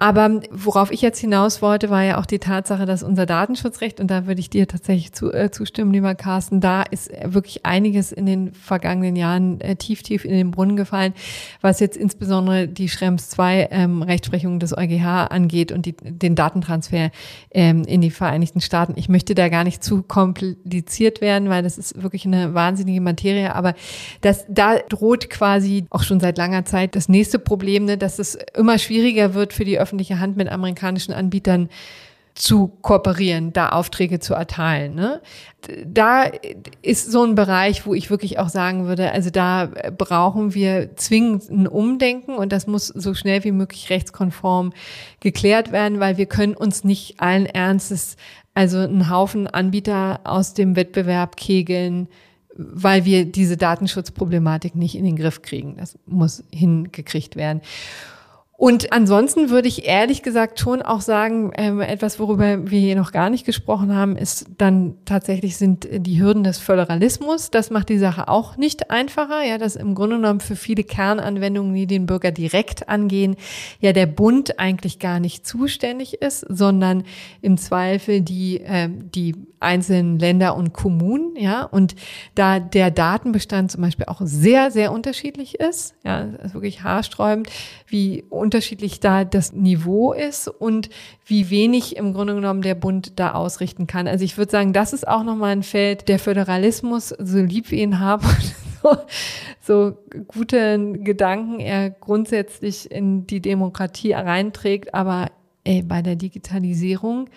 [0.01, 4.09] Aber worauf ich jetzt hinaus wollte, war ja auch die Tatsache, dass unser Datenschutzrecht, und
[4.09, 8.25] da würde ich dir tatsächlich zu, äh, zustimmen, lieber Carsten, da ist wirklich einiges in
[8.25, 11.13] den vergangenen Jahren äh, tief, tief in den Brunnen gefallen,
[11.61, 17.11] was jetzt insbesondere die Schrems 2 ähm, Rechtsprechung des EuGH angeht und die, den Datentransfer
[17.51, 18.93] ähm, in die Vereinigten Staaten.
[18.95, 23.53] Ich möchte da gar nicht zu kompliziert werden, weil das ist wirklich eine wahnsinnige Materie,
[23.53, 23.75] aber
[24.21, 28.37] das, da droht quasi auch schon seit langer Zeit das nächste Problem, ne, dass es
[28.55, 31.69] immer schwieriger wird für die öffentliche Hand mit amerikanischen Anbietern
[32.33, 34.95] zu kooperieren, da Aufträge zu erteilen.
[34.95, 35.21] Ne?
[35.85, 36.25] Da
[36.81, 41.49] ist so ein Bereich, wo ich wirklich auch sagen würde, also da brauchen wir zwingend
[41.49, 44.71] ein Umdenken und das muss so schnell wie möglich rechtskonform
[45.19, 48.15] geklärt werden, weil wir können uns nicht allen Ernstes
[48.53, 52.07] also einen Haufen Anbieter aus dem Wettbewerb kegeln,
[52.71, 55.77] weil wir diese Datenschutzproblematik nicht in den Griff kriegen.
[55.77, 57.61] Das muss hingekriegt werden.
[58.61, 63.11] Und ansonsten würde ich ehrlich gesagt schon auch sagen, ähm, etwas, worüber wir hier noch
[63.11, 67.49] gar nicht gesprochen haben, ist dann tatsächlich sind die Hürden des Föderalismus.
[67.49, 69.43] Das macht die Sache auch nicht einfacher.
[69.43, 73.35] Ja, dass im Grunde genommen für viele Kernanwendungen, die den Bürger direkt angehen,
[73.79, 77.03] ja der Bund eigentlich gar nicht zuständig ist, sondern
[77.41, 81.35] im Zweifel die, äh, die einzelnen Länder und Kommunen.
[81.35, 81.95] Ja, und
[82.35, 87.49] da der Datenbestand zum Beispiel auch sehr, sehr unterschiedlich ist, ja, ist wirklich haarsträubend,
[87.87, 90.89] wie unterschiedlich da das Niveau ist und
[91.25, 94.09] wie wenig im Grunde genommen der Bund da ausrichten kann.
[94.09, 97.81] Also ich würde sagen, das ist auch nochmal ein Feld, der Föderalismus, so lieb wir
[97.81, 98.27] ihn haben,
[98.83, 98.97] so,
[99.61, 105.27] so gute Gedanken er grundsätzlich in die Demokratie reinträgt, aber
[105.63, 107.29] ey, bei der Digitalisierung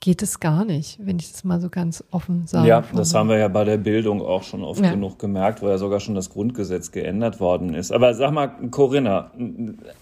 [0.00, 2.66] geht es gar nicht, wenn ich das mal so ganz offen sage.
[2.66, 4.90] Ja, das haben wir ja bei der Bildung auch schon oft ja.
[4.90, 7.92] genug gemerkt, wo ja sogar schon das Grundgesetz geändert worden ist.
[7.92, 9.30] Aber sag mal, Corinna,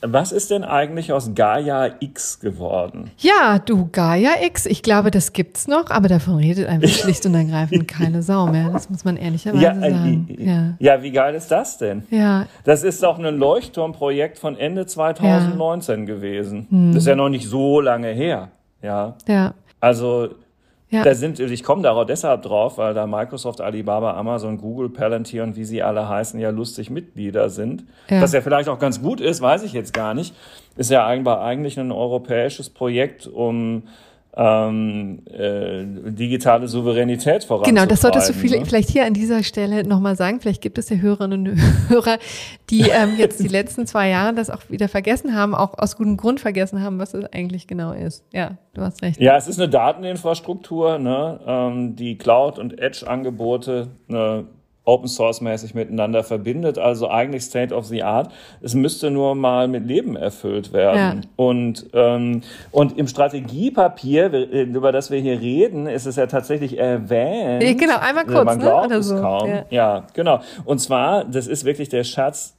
[0.00, 3.11] was ist denn eigentlich aus Gaia X geworden?
[3.18, 7.34] Ja, du, Gaia X, ich glaube, das gibt's noch, aber davon redet einfach schlicht und
[7.34, 8.70] ergreifend keine Sau mehr.
[8.70, 10.37] Das muss man ehrlicherweise ja, äh, sagen.
[10.38, 10.74] Ja.
[10.78, 12.04] ja, wie geil ist das denn?
[12.11, 12.46] Ja.
[12.62, 16.04] Das ist doch ein Leuchtturmprojekt von Ende 2019 ja.
[16.06, 16.68] gewesen.
[16.70, 16.92] Hm.
[16.92, 18.52] Das ist ja noch nicht so lange her.
[18.80, 19.16] Ja.
[19.26, 19.54] Ja.
[19.80, 20.30] Also
[20.90, 21.02] ja.
[21.02, 25.54] Da sind, ich komme darauf deshalb drauf, weil da Microsoft, Alibaba, Amazon, Google, Palantir und
[25.54, 27.84] wie sie alle heißen, ja lustig Mitglieder sind.
[28.08, 28.22] Ja.
[28.22, 30.34] Was ja vielleicht auch ganz gut ist, weiß ich jetzt gar nicht.
[30.76, 33.82] Ist ja eigentlich ein europäisches Projekt, um
[34.36, 37.74] ähm, äh, digitale Souveränität voranzutreiben.
[37.74, 38.64] Genau, das solltest du viel, ne?
[38.64, 40.40] vielleicht hier an dieser Stelle nochmal sagen.
[40.40, 42.18] Vielleicht gibt es ja Hörerinnen und Hörer,
[42.70, 46.16] die ähm, jetzt die letzten zwei Jahre das auch wieder vergessen haben, auch aus gutem
[46.16, 48.24] Grund vergessen haben, was es eigentlich genau ist.
[48.32, 49.20] Ja, du hast recht.
[49.20, 54.44] Ja, es ist eine Dateninfrastruktur, ne, ähm, die Cloud- und Edge-Angebote ne,
[54.88, 58.33] Open Source mäßig miteinander verbindet, also eigentlich State of the Art.
[58.62, 61.22] Es müsste nur mal mit Leben erfüllt werden.
[61.22, 61.29] Ja.
[61.37, 66.79] Und, ähm, und im Strategiepapier, äh, über das wir hier reden, ist es ja tatsächlich
[66.79, 67.79] erwähnt.
[67.79, 68.64] Genau, einmal kurz, man ne?
[68.64, 69.14] glaubt Oder so.
[69.16, 69.48] es kaum.
[69.51, 69.64] Ja.
[69.68, 70.40] ja, genau.
[70.64, 72.57] Und zwar, das ist wirklich der Schatz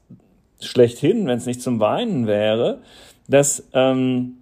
[0.62, 2.80] schlechthin, wenn es nicht zum Weinen wäre,
[3.28, 4.38] dass ähm,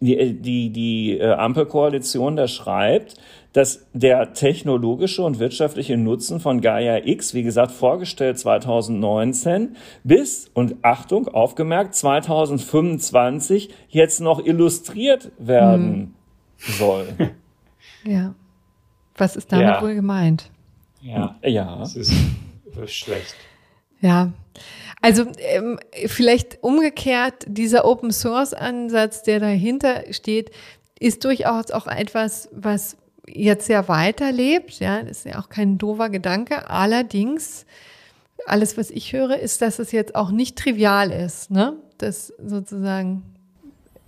[0.00, 3.14] die, die, die äh, Ampelkoalition da schreibt,
[3.58, 10.76] dass der technologische und wirtschaftliche Nutzen von Gaia X, wie gesagt, vorgestellt 2019 bis, und
[10.82, 16.14] Achtung, aufgemerkt, 2025 jetzt noch illustriert werden
[16.56, 16.72] hm.
[16.78, 17.08] soll.
[18.04, 18.32] Ja.
[19.16, 19.82] Was ist damit ja.
[19.82, 20.50] wohl gemeint?
[21.02, 21.36] Ja.
[21.42, 21.78] Ja.
[21.78, 22.12] Das ist,
[22.66, 23.34] das ist schlecht.
[24.00, 24.32] Ja.
[25.02, 30.52] Also ähm, vielleicht umgekehrt, dieser Open Source Ansatz, der dahinter steht,
[31.00, 32.96] ist durchaus auch etwas, was
[33.32, 34.80] jetzt ja weiterlebt.
[34.80, 36.68] Ja, das ist ja auch kein doofer Gedanke.
[36.70, 37.66] Allerdings,
[38.46, 41.74] alles, was ich höre, ist, dass es jetzt auch nicht trivial ist, ne?
[41.98, 43.22] Das sozusagen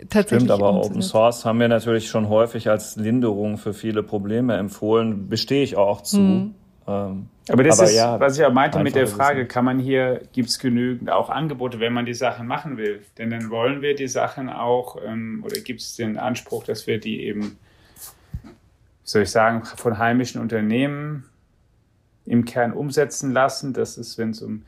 [0.09, 0.49] tatsächlich.
[0.49, 5.29] Stimmt, aber Open Source haben wir natürlich schon häufig als Linderung für viele Probleme empfohlen.
[5.29, 6.19] Bestehe ich auch zu.
[6.19, 6.55] Hm.
[6.87, 9.79] Ähm, aber das aber ist, ja, was ich auch meinte mit der Frage, kann man
[9.79, 13.03] hier, gibt es genügend auch Angebote, wenn man die Sachen machen will?
[13.19, 16.99] Denn dann wollen wir die Sachen auch, ähm, oder gibt es den Anspruch, dass wir
[16.99, 17.59] die eben
[19.11, 21.25] soll ich sagen, von heimischen Unternehmen
[22.27, 23.73] im Kern umsetzen lassen.
[23.73, 24.63] Das ist, wenn es um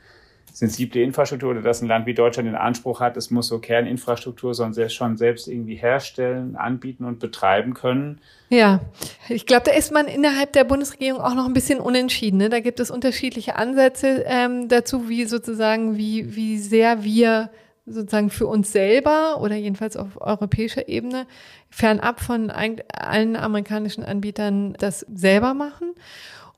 [0.51, 4.53] sensible Infrastruktur oder dass ein Land wie Deutschland den Anspruch hat, es muss so Kerninfrastruktur
[4.53, 8.19] schon selbst irgendwie herstellen, anbieten und betreiben können.
[8.49, 8.81] Ja,
[9.29, 12.37] ich glaube, da ist man innerhalb der Bundesregierung auch noch ein bisschen unentschieden.
[12.37, 12.49] Ne?
[12.49, 17.49] Da gibt es unterschiedliche Ansätze ähm, dazu, wie sozusagen, wie, wie sehr wir
[17.85, 21.27] sozusagen für uns selber oder jedenfalls auf europäischer Ebene
[21.69, 25.93] fernab von allen amerikanischen Anbietern das selber machen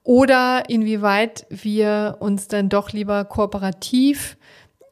[0.05, 4.37] oder inwieweit wir uns dann doch lieber kooperativ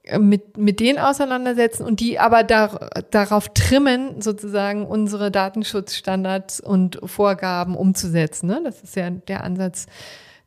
[0.03, 6.99] äh, mit, mit denen auseinandersetzen und die aber da, darauf trimmen, sozusagen unsere Datenschutzstandards und
[7.05, 8.47] Vorgaben umzusetzen.
[8.47, 8.61] Ne?
[8.63, 9.85] Das ist ja der Ansatz,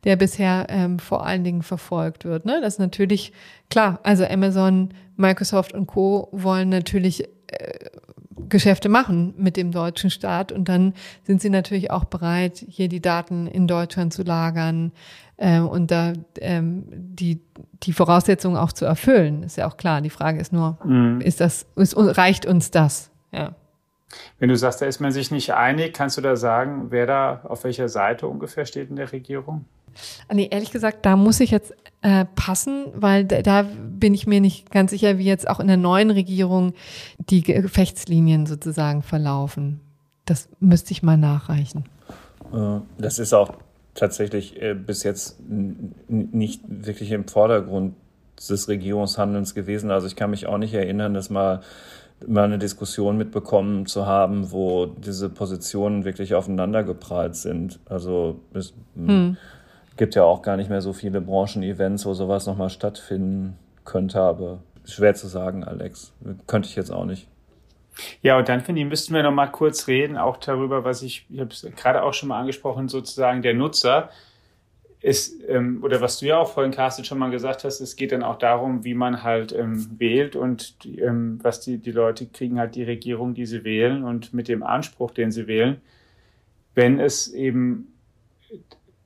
[0.03, 2.43] der bisher ähm, vor allen Dingen verfolgt wird.
[2.43, 2.59] Ne?
[2.61, 3.31] Das ist natürlich
[3.69, 4.01] klar.
[4.03, 6.29] Also Amazon, Microsoft und Co.
[6.31, 7.89] wollen natürlich äh,
[8.49, 13.01] Geschäfte machen mit dem deutschen Staat und dann sind sie natürlich auch bereit, hier die
[13.01, 14.91] Daten in Deutschland zu lagern
[15.37, 17.41] äh, und da ähm, die
[17.83, 19.43] die Voraussetzungen auch zu erfüllen.
[19.43, 20.01] Ist ja auch klar.
[20.01, 21.21] Die Frage ist nur, mhm.
[21.21, 23.11] ist das ist, reicht uns das?
[23.31, 23.53] Ja.
[24.39, 27.41] Wenn du sagst, da ist man sich nicht einig, kannst du da sagen, wer da
[27.43, 29.65] auf welcher Seite ungefähr steht in der Regierung?
[30.27, 31.73] Ah, nee, ehrlich gesagt, da muss ich jetzt
[32.07, 35.67] äh, passen, weil da, da bin ich mir nicht ganz sicher, wie jetzt auch in
[35.67, 36.71] der neuen Regierung
[37.17, 39.81] die Gefechtslinien sozusagen verlaufen.
[40.23, 41.83] Das müsste ich mal nachreichen.
[42.53, 43.55] Äh, das ist auch
[43.93, 47.95] tatsächlich äh, bis jetzt nicht wirklich im Vordergrund
[48.37, 49.91] des Regierungshandelns gewesen.
[49.91, 51.59] Also ich kann mich auch nicht erinnern, dass mal
[52.25, 57.79] mal eine Diskussion mitbekommen zu haben, wo diese Positionen wirklich aufeinandergeprallt sind.
[57.85, 59.35] Also es, hm
[59.97, 64.59] gibt ja auch gar nicht mehr so viele Branchen-Events, wo sowas nochmal stattfinden könnte, aber
[64.85, 66.13] schwer zu sagen, Alex.
[66.47, 67.27] Könnte ich jetzt auch nicht.
[68.21, 71.25] Ja, und dann finde ich, müssten wir noch mal kurz reden, auch darüber, was ich,
[71.29, 74.09] ich habe es gerade auch schon mal angesprochen, sozusagen der Nutzer
[74.99, 78.11] ist, ähm, oder was du ja auch vorhin, Carsten, schon mal gesagt hast, es geht
[78.11, 82.25] dann auch darum, wie man halt ähm, wählt und die, ähm, was die, die Leute
[82.27, 85.81] kriegen halt die Regierung, die sie wählen und mit dem Anspruch, den sie wählen.
[86.73, 87.93] Wenn es eben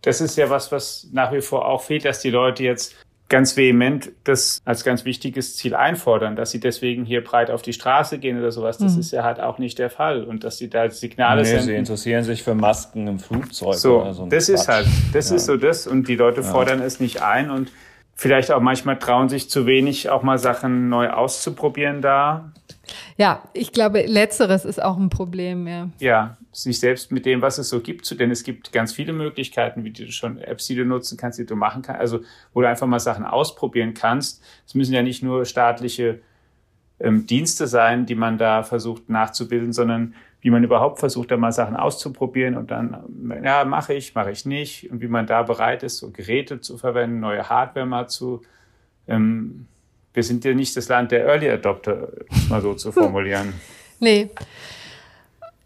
[0.02, 2.96] das ist ja was, was nach wie vor auch fehlt, dass die Leute jetzt
[3.32, 7.72] ganz vehement das als ganz wichtiges Ziel einfordern, dass sie deswegen hier breit auf die
[7.72, 8.78] Straße gehen oder sowas.
[8.78, 9.00] Das mhm.
[9.00, 10.26] ist ja halt auch nicht der Fall.
[10.26, 11.66] Und dass sie da Signale nee, senden.
[11.66, 13.76] Sie interessieren sich für Masken im Flugzeug.
[13.76, 14.54] So, oder so das Quatsch.
[14.54, 15.38] ist halt, das ja.
[15.38, 15.88] ist so das.
[15.88, 16.86] Und die Leute fordern ja.
[16.86, 17.72] es nicht ein und
[18.16, 22.52] vielleicht auch manchmal trauen sich zu wenig, auch mal Sachen neu auszuprobieren da.
[23.18, 25.90] Ja, ich glaube, letzteres ist auch ein Problem, ja.
[26.00, 29.84] Ja, sich selbst mit dem, was es so gibt, denn es gibt ganz viele Möglichkeiten,
[29.84, 32.20] wie du schon Apps, die du nutzen kannst, die du machen kannst, also
[32.54, 34.44] wo du einfach mal Sachen ausprobieren kannst.
[34.66, 36.22] Es müssen ja nicht nur staatliche
[37.00, 41.52] ähm, Dienste sein, die man da versucht nachzubilden, sondern wie man überhaupt versucht, da mal
[41.52, 42.98] Sachen auszuprobieren und dann,
[43.44, 46.78] ja, mache ich, mache ich nicht und wie man da bereit ist, so Geräte zu
[46.78, 48.42] verwenden, neue Hardware mal zu
[49.08, 49.68] ähm,
[50.14, 53.53] wir sind ja nicht das Land der Early Adopter, um mal so zu formulieren.
[53.99, 54.30] nee.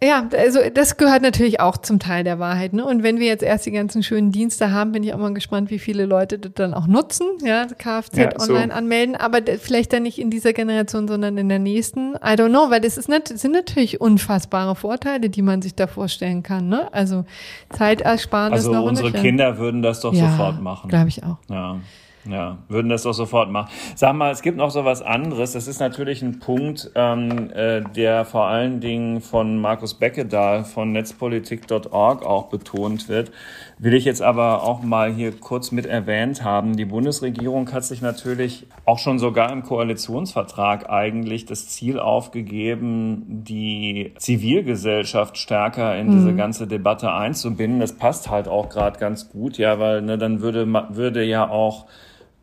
[0.03, 2.73] Ja, also das gehört natürlich auch zum Teil der Wahrheit.
[2.73, 2.85] Ne?
[2.85, 5.71] Und wenn wir jetzt erst die ganzen schönen Dienste haben, bin ich auch mal gespannt,
[5.71, 8.73] wie viele Leute das dann auch nutzen, ja, Kfz ja, online so.
[8.73, 12.13] anmelden, aber vielleicht dann nicht in dieser Generation, sondern in der nächsten.
[12.15, 15.87] I don't know, weil das ist nicht, sind natürlich unfassbare Vorteile, die man sich da
[15.87, 16.67] vorstellen kann.
[16.67, 16.93] Ne?
[16.93, 17.23] Also
[17.69, 18.59] Zeitersparnis.
[18.59, 20.89] Also noch unsere Kinder würden das doch ja, sofort machen.
[20.89, 21.37] Glaube ich auch.
[21.49, 21.79] Ja.
[22.27, 23.69] Ja, würden das doch sofort machen.
[23.95, 25.53] Sag mal, es gibt noch so was anderes.
[25.53, 30.91] Das ist natürlich ein Punkt, ähm, äh, der vor allen Dingen von Markus Beckedahl von
[30.91, 33.31] netzpolitik.org auch betont wird.
[33.77, 36.75] Will ich jetzt aber auch mal hier kurz mit erwähnt haben.
[36.75, 44.13] Die Bundesregierung hat sich natürlich auch schon sogar im Koalitionsvertrag eigentlich das Ziel aufgegeben, die
[44.17, 46.11] Zivilgesellschaft stärker in mhm.
[46.13, 47.79] diese ganze Debatte einzubinden.
[47.79, 51.85] Das passt halt auch gerade ganz gut, ja, weil ne, dann würde, würde ja auch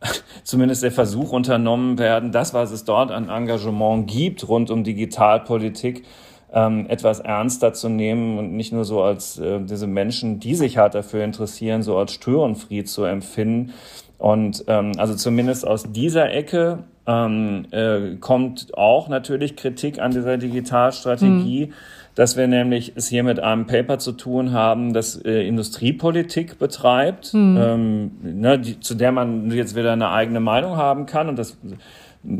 [0.44, 6.04] zumindest der Versuch unternommen werden, das, was es dort an Engagement gibt rund um Digitalpolitik,
[6.52, 10.76] ähm, etwas ernster zu nehmen und nicht nur so als äh, diese Menschen, die sich
[10.76, 13.72] halt dafür interessieren, so als Störenfried zu empfinden.
[14.18, 20.36] Und ähm, also zumindest aus dieser Ecke ähm, äh, kommt auch natürlich Kritik an dieser
[20.36, 21.66] Digitalstrategie.
[21.66, 21.72] Mhm
[22.14, 27.32] dass wir nämlich es hier mit einem Paper zu tun haben, das äh, Industriepolitik betreibt,
[27.34, 27.58] mhm.
[27.60, 31.56] ähm, ne, die, zu der man jetzt wieder eine eigene Meinung haben kann und das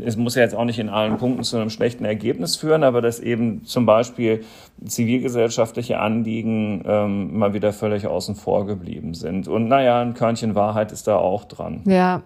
[0.01, 3.01] es muss ja jetzt auch nicht in allen Punkten zu einem schlechten Ergebnis führen, aber
[3.01, 4.43] dass eben zum Beispiel
[4.85, 9.47] zivilgesellschaftliche Anliegen ähm, mal wieder völlig außen vor geblieben sind.
[9.47, 11.81] Und naja, ein Körnchen Wahrheit ist da auch dran.
[11.85, 12.21] Ja,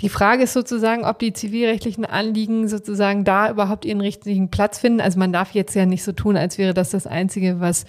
[0.00, 5.00] die Frage ist sozusagen, ob die zivilrechtlichen Anliegen sozusagen da überhaupt ihren richtigen Platz finden.
[5.00, 7.84] Also man darf jetzt ja nicht so tun, als wäre das das Einzige, was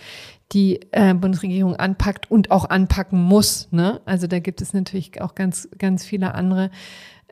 [0.51, 3.69] die äh, Bundesregierung anpackt und auch anpacken muss.
[3.71, 4.01] Ne?
[4.05, 6.71] Also da gibt es natürlich auch ganz, ganz viele andere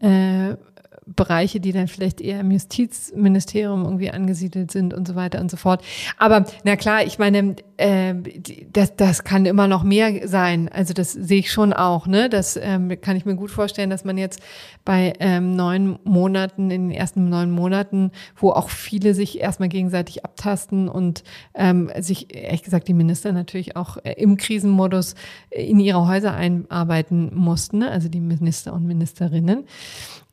[0.02, 0.56] äh,
[1.16, 5.58] Bereiche, die dann vielleicht eher im Justizministerium irgendwie angesiedelt sind und so weiter und so
[5.58, 5.84] fort.
[6.18, 8.14] Aber na klar, ich meine, äh,
[8.72, 10.70] das, das kann immer noch mehr sein.
[10.70, 12.08] Also das sehe ich schon auch.
[12.08, 12.30] Ne?
[12.30, 14.42] Das ähm, kann ich mir gut vorstellen, dass man jetzt
[14.86, 20.26] bei ähm, neun Monaten, in den ersten neun Monaten, wo auch viele sich erstmal gegenseitig
[20.26, 21.24] abtasten und
[21.56, 25.16] ähm, sich, ehrlich gesagt, die Minister natürlich auch äh, im Krisenmodus
[25.50, 27.92] in ihre Häuser einarbeiten mussten, ne?
[27.92, 29.66] also die Minister und Ministerinnen.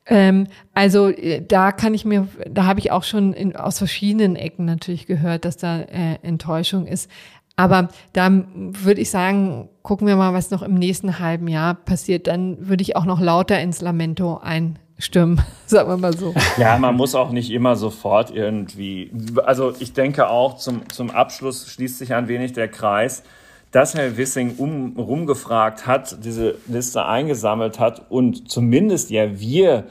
[0.09, 4.35] Ähm, also äh, da kann ich mir, da habe ich auch schon in, aus verschiedenen
[4.35, 7.09] Ecken natürlich gehört, dass da äh, Enttäuschung ist.
[7.55, 12.27] Aber da würde ich sagen, gucken wir mal, was noch im nächsten halben Jahr passiert.
[12.27, 16.35] Dann würde ich auch noch lauter ins Lamento einstimmen, sagen wir mal so.
[16.57, 19.11] Ja, man muss auch nicht immer sofort irgendwie.
[19.43, 23.23] Also ich denke auch, zum, zum Abschluss schließt sich ein wenig der Kreis
[23.71, 29.85] dass Herr Wissing um, rumgefragt hat, diese Liste eingesammelt hat und zumindest ja wir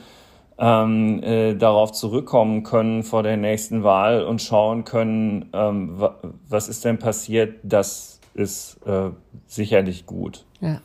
[0.59, 6.03] ähm, äh, darauf zurückkommen können vor der nächsten Wahl und schauen können, ähm,
[6.49, 9.11] was ist denn passiert, das ist äh,
[9.47, 10.45] sicherlich gut.
[10.61, 10.81] Ja.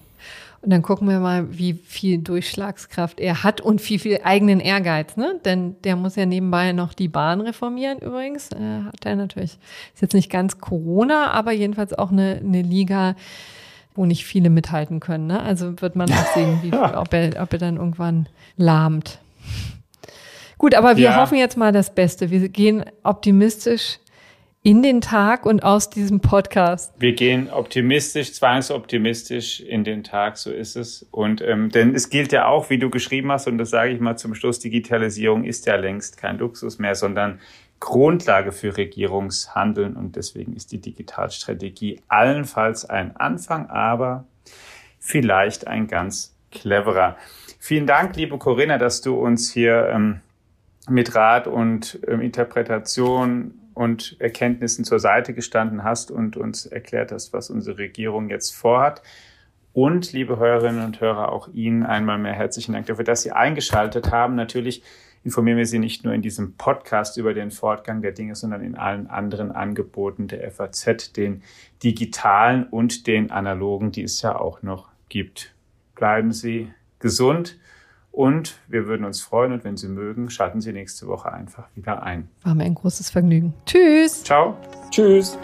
[0.64, 5.18] Und dann gucken wir mal, wie viel Durchschlagskraft er hat und wie viel eigenen Ehrgeiz,
[5.18, 5.39] ne?
[5.43, 8.51] Denn der muss ja nebenbei noch die Bahn reformieren übrigens.
[8.51, 9.57] Äh, hat er natürlich.
[9.93, 13.16] Ist jetzt nicht ganz Corona, aber jedenfalls auch eine, eine Liga,
[13.95, 15.26] wo nicht viele mithalten können.
[15.26, 15.41] Ne?
[15.41, 19.18] Also wird man auch sehen, wie, ob, er, ob er dann irgendwann lahmt.
[20.59, 21.16] Gut, aber wir ja.
[21.16, 22.30] hoffen jetzt mal das Beste.
[22.30, 23.97] Wir gehen optimistisch
[24.64, 26.93] in den Tag und aus diesem Podcast.
[26.99, 31.07] Wir gehen optimistisch, zwangsoptimistisch in den Tag, so ist es.
[31.09, 33.99] Und ähm, denn es gilt ja auch, wie du geschrieben hast, und das sage ich
[33.99, 37.39] mal zum Schluss, Digitalisierung ist ja längst kein Luxus mehr, sondern
[37.80, 39.95] Grundlage für Regierungshandeln.
[39.95, 44.26] Und deswegen ist die Digitalstrategie allenfalls ein Anfang, aber
[44.99, 47.18] vielleicht ein ganz cleverer.
[47.57, 50.22] Vielen Dank, liebe Corinna, dass du uns hier ähm,
[50.88, 57.34] mit Rat und ähm, Interpretation und Erkenntnissen zur Seite gestanden hast und uns erklärt hast,
[57.34, 59.01] was unsere Regierung jetzt vorhat.
[59.74, 64.11] Und, liebe Hörerinnen und Hörer, auch Ihnen einmal mehr herzlichen Dank dafür, dass Sie eingeschaltet
[64.11, 64.36] haben.
[64.36, 64.84] Natürlich
[65.24, 68.76] informieren wir Sie nicht nur in diesem Podcast über den Fortgang der Dinge, sondern in
[68.76, 71.43] allen anderen Angeboten der FAZ, den
[71.84, 75.53] digitalen und den analogen, die es ja auch noch gibt.
[75.95, 77.57] Bleiben Sie gesund
[78.12, 82.03] und wir würden uns freuen und wenn Sie mögen, schalten Sie nächste Woche einfach wieder
[82.03, 82.30] ein.
[82.43, 83.53] War mir ein großes Vergnügen.
[83.66, 84.24] Tschüss.
[84.24, 84.57] Ciao.
[84.89, 85.38] Tschüss.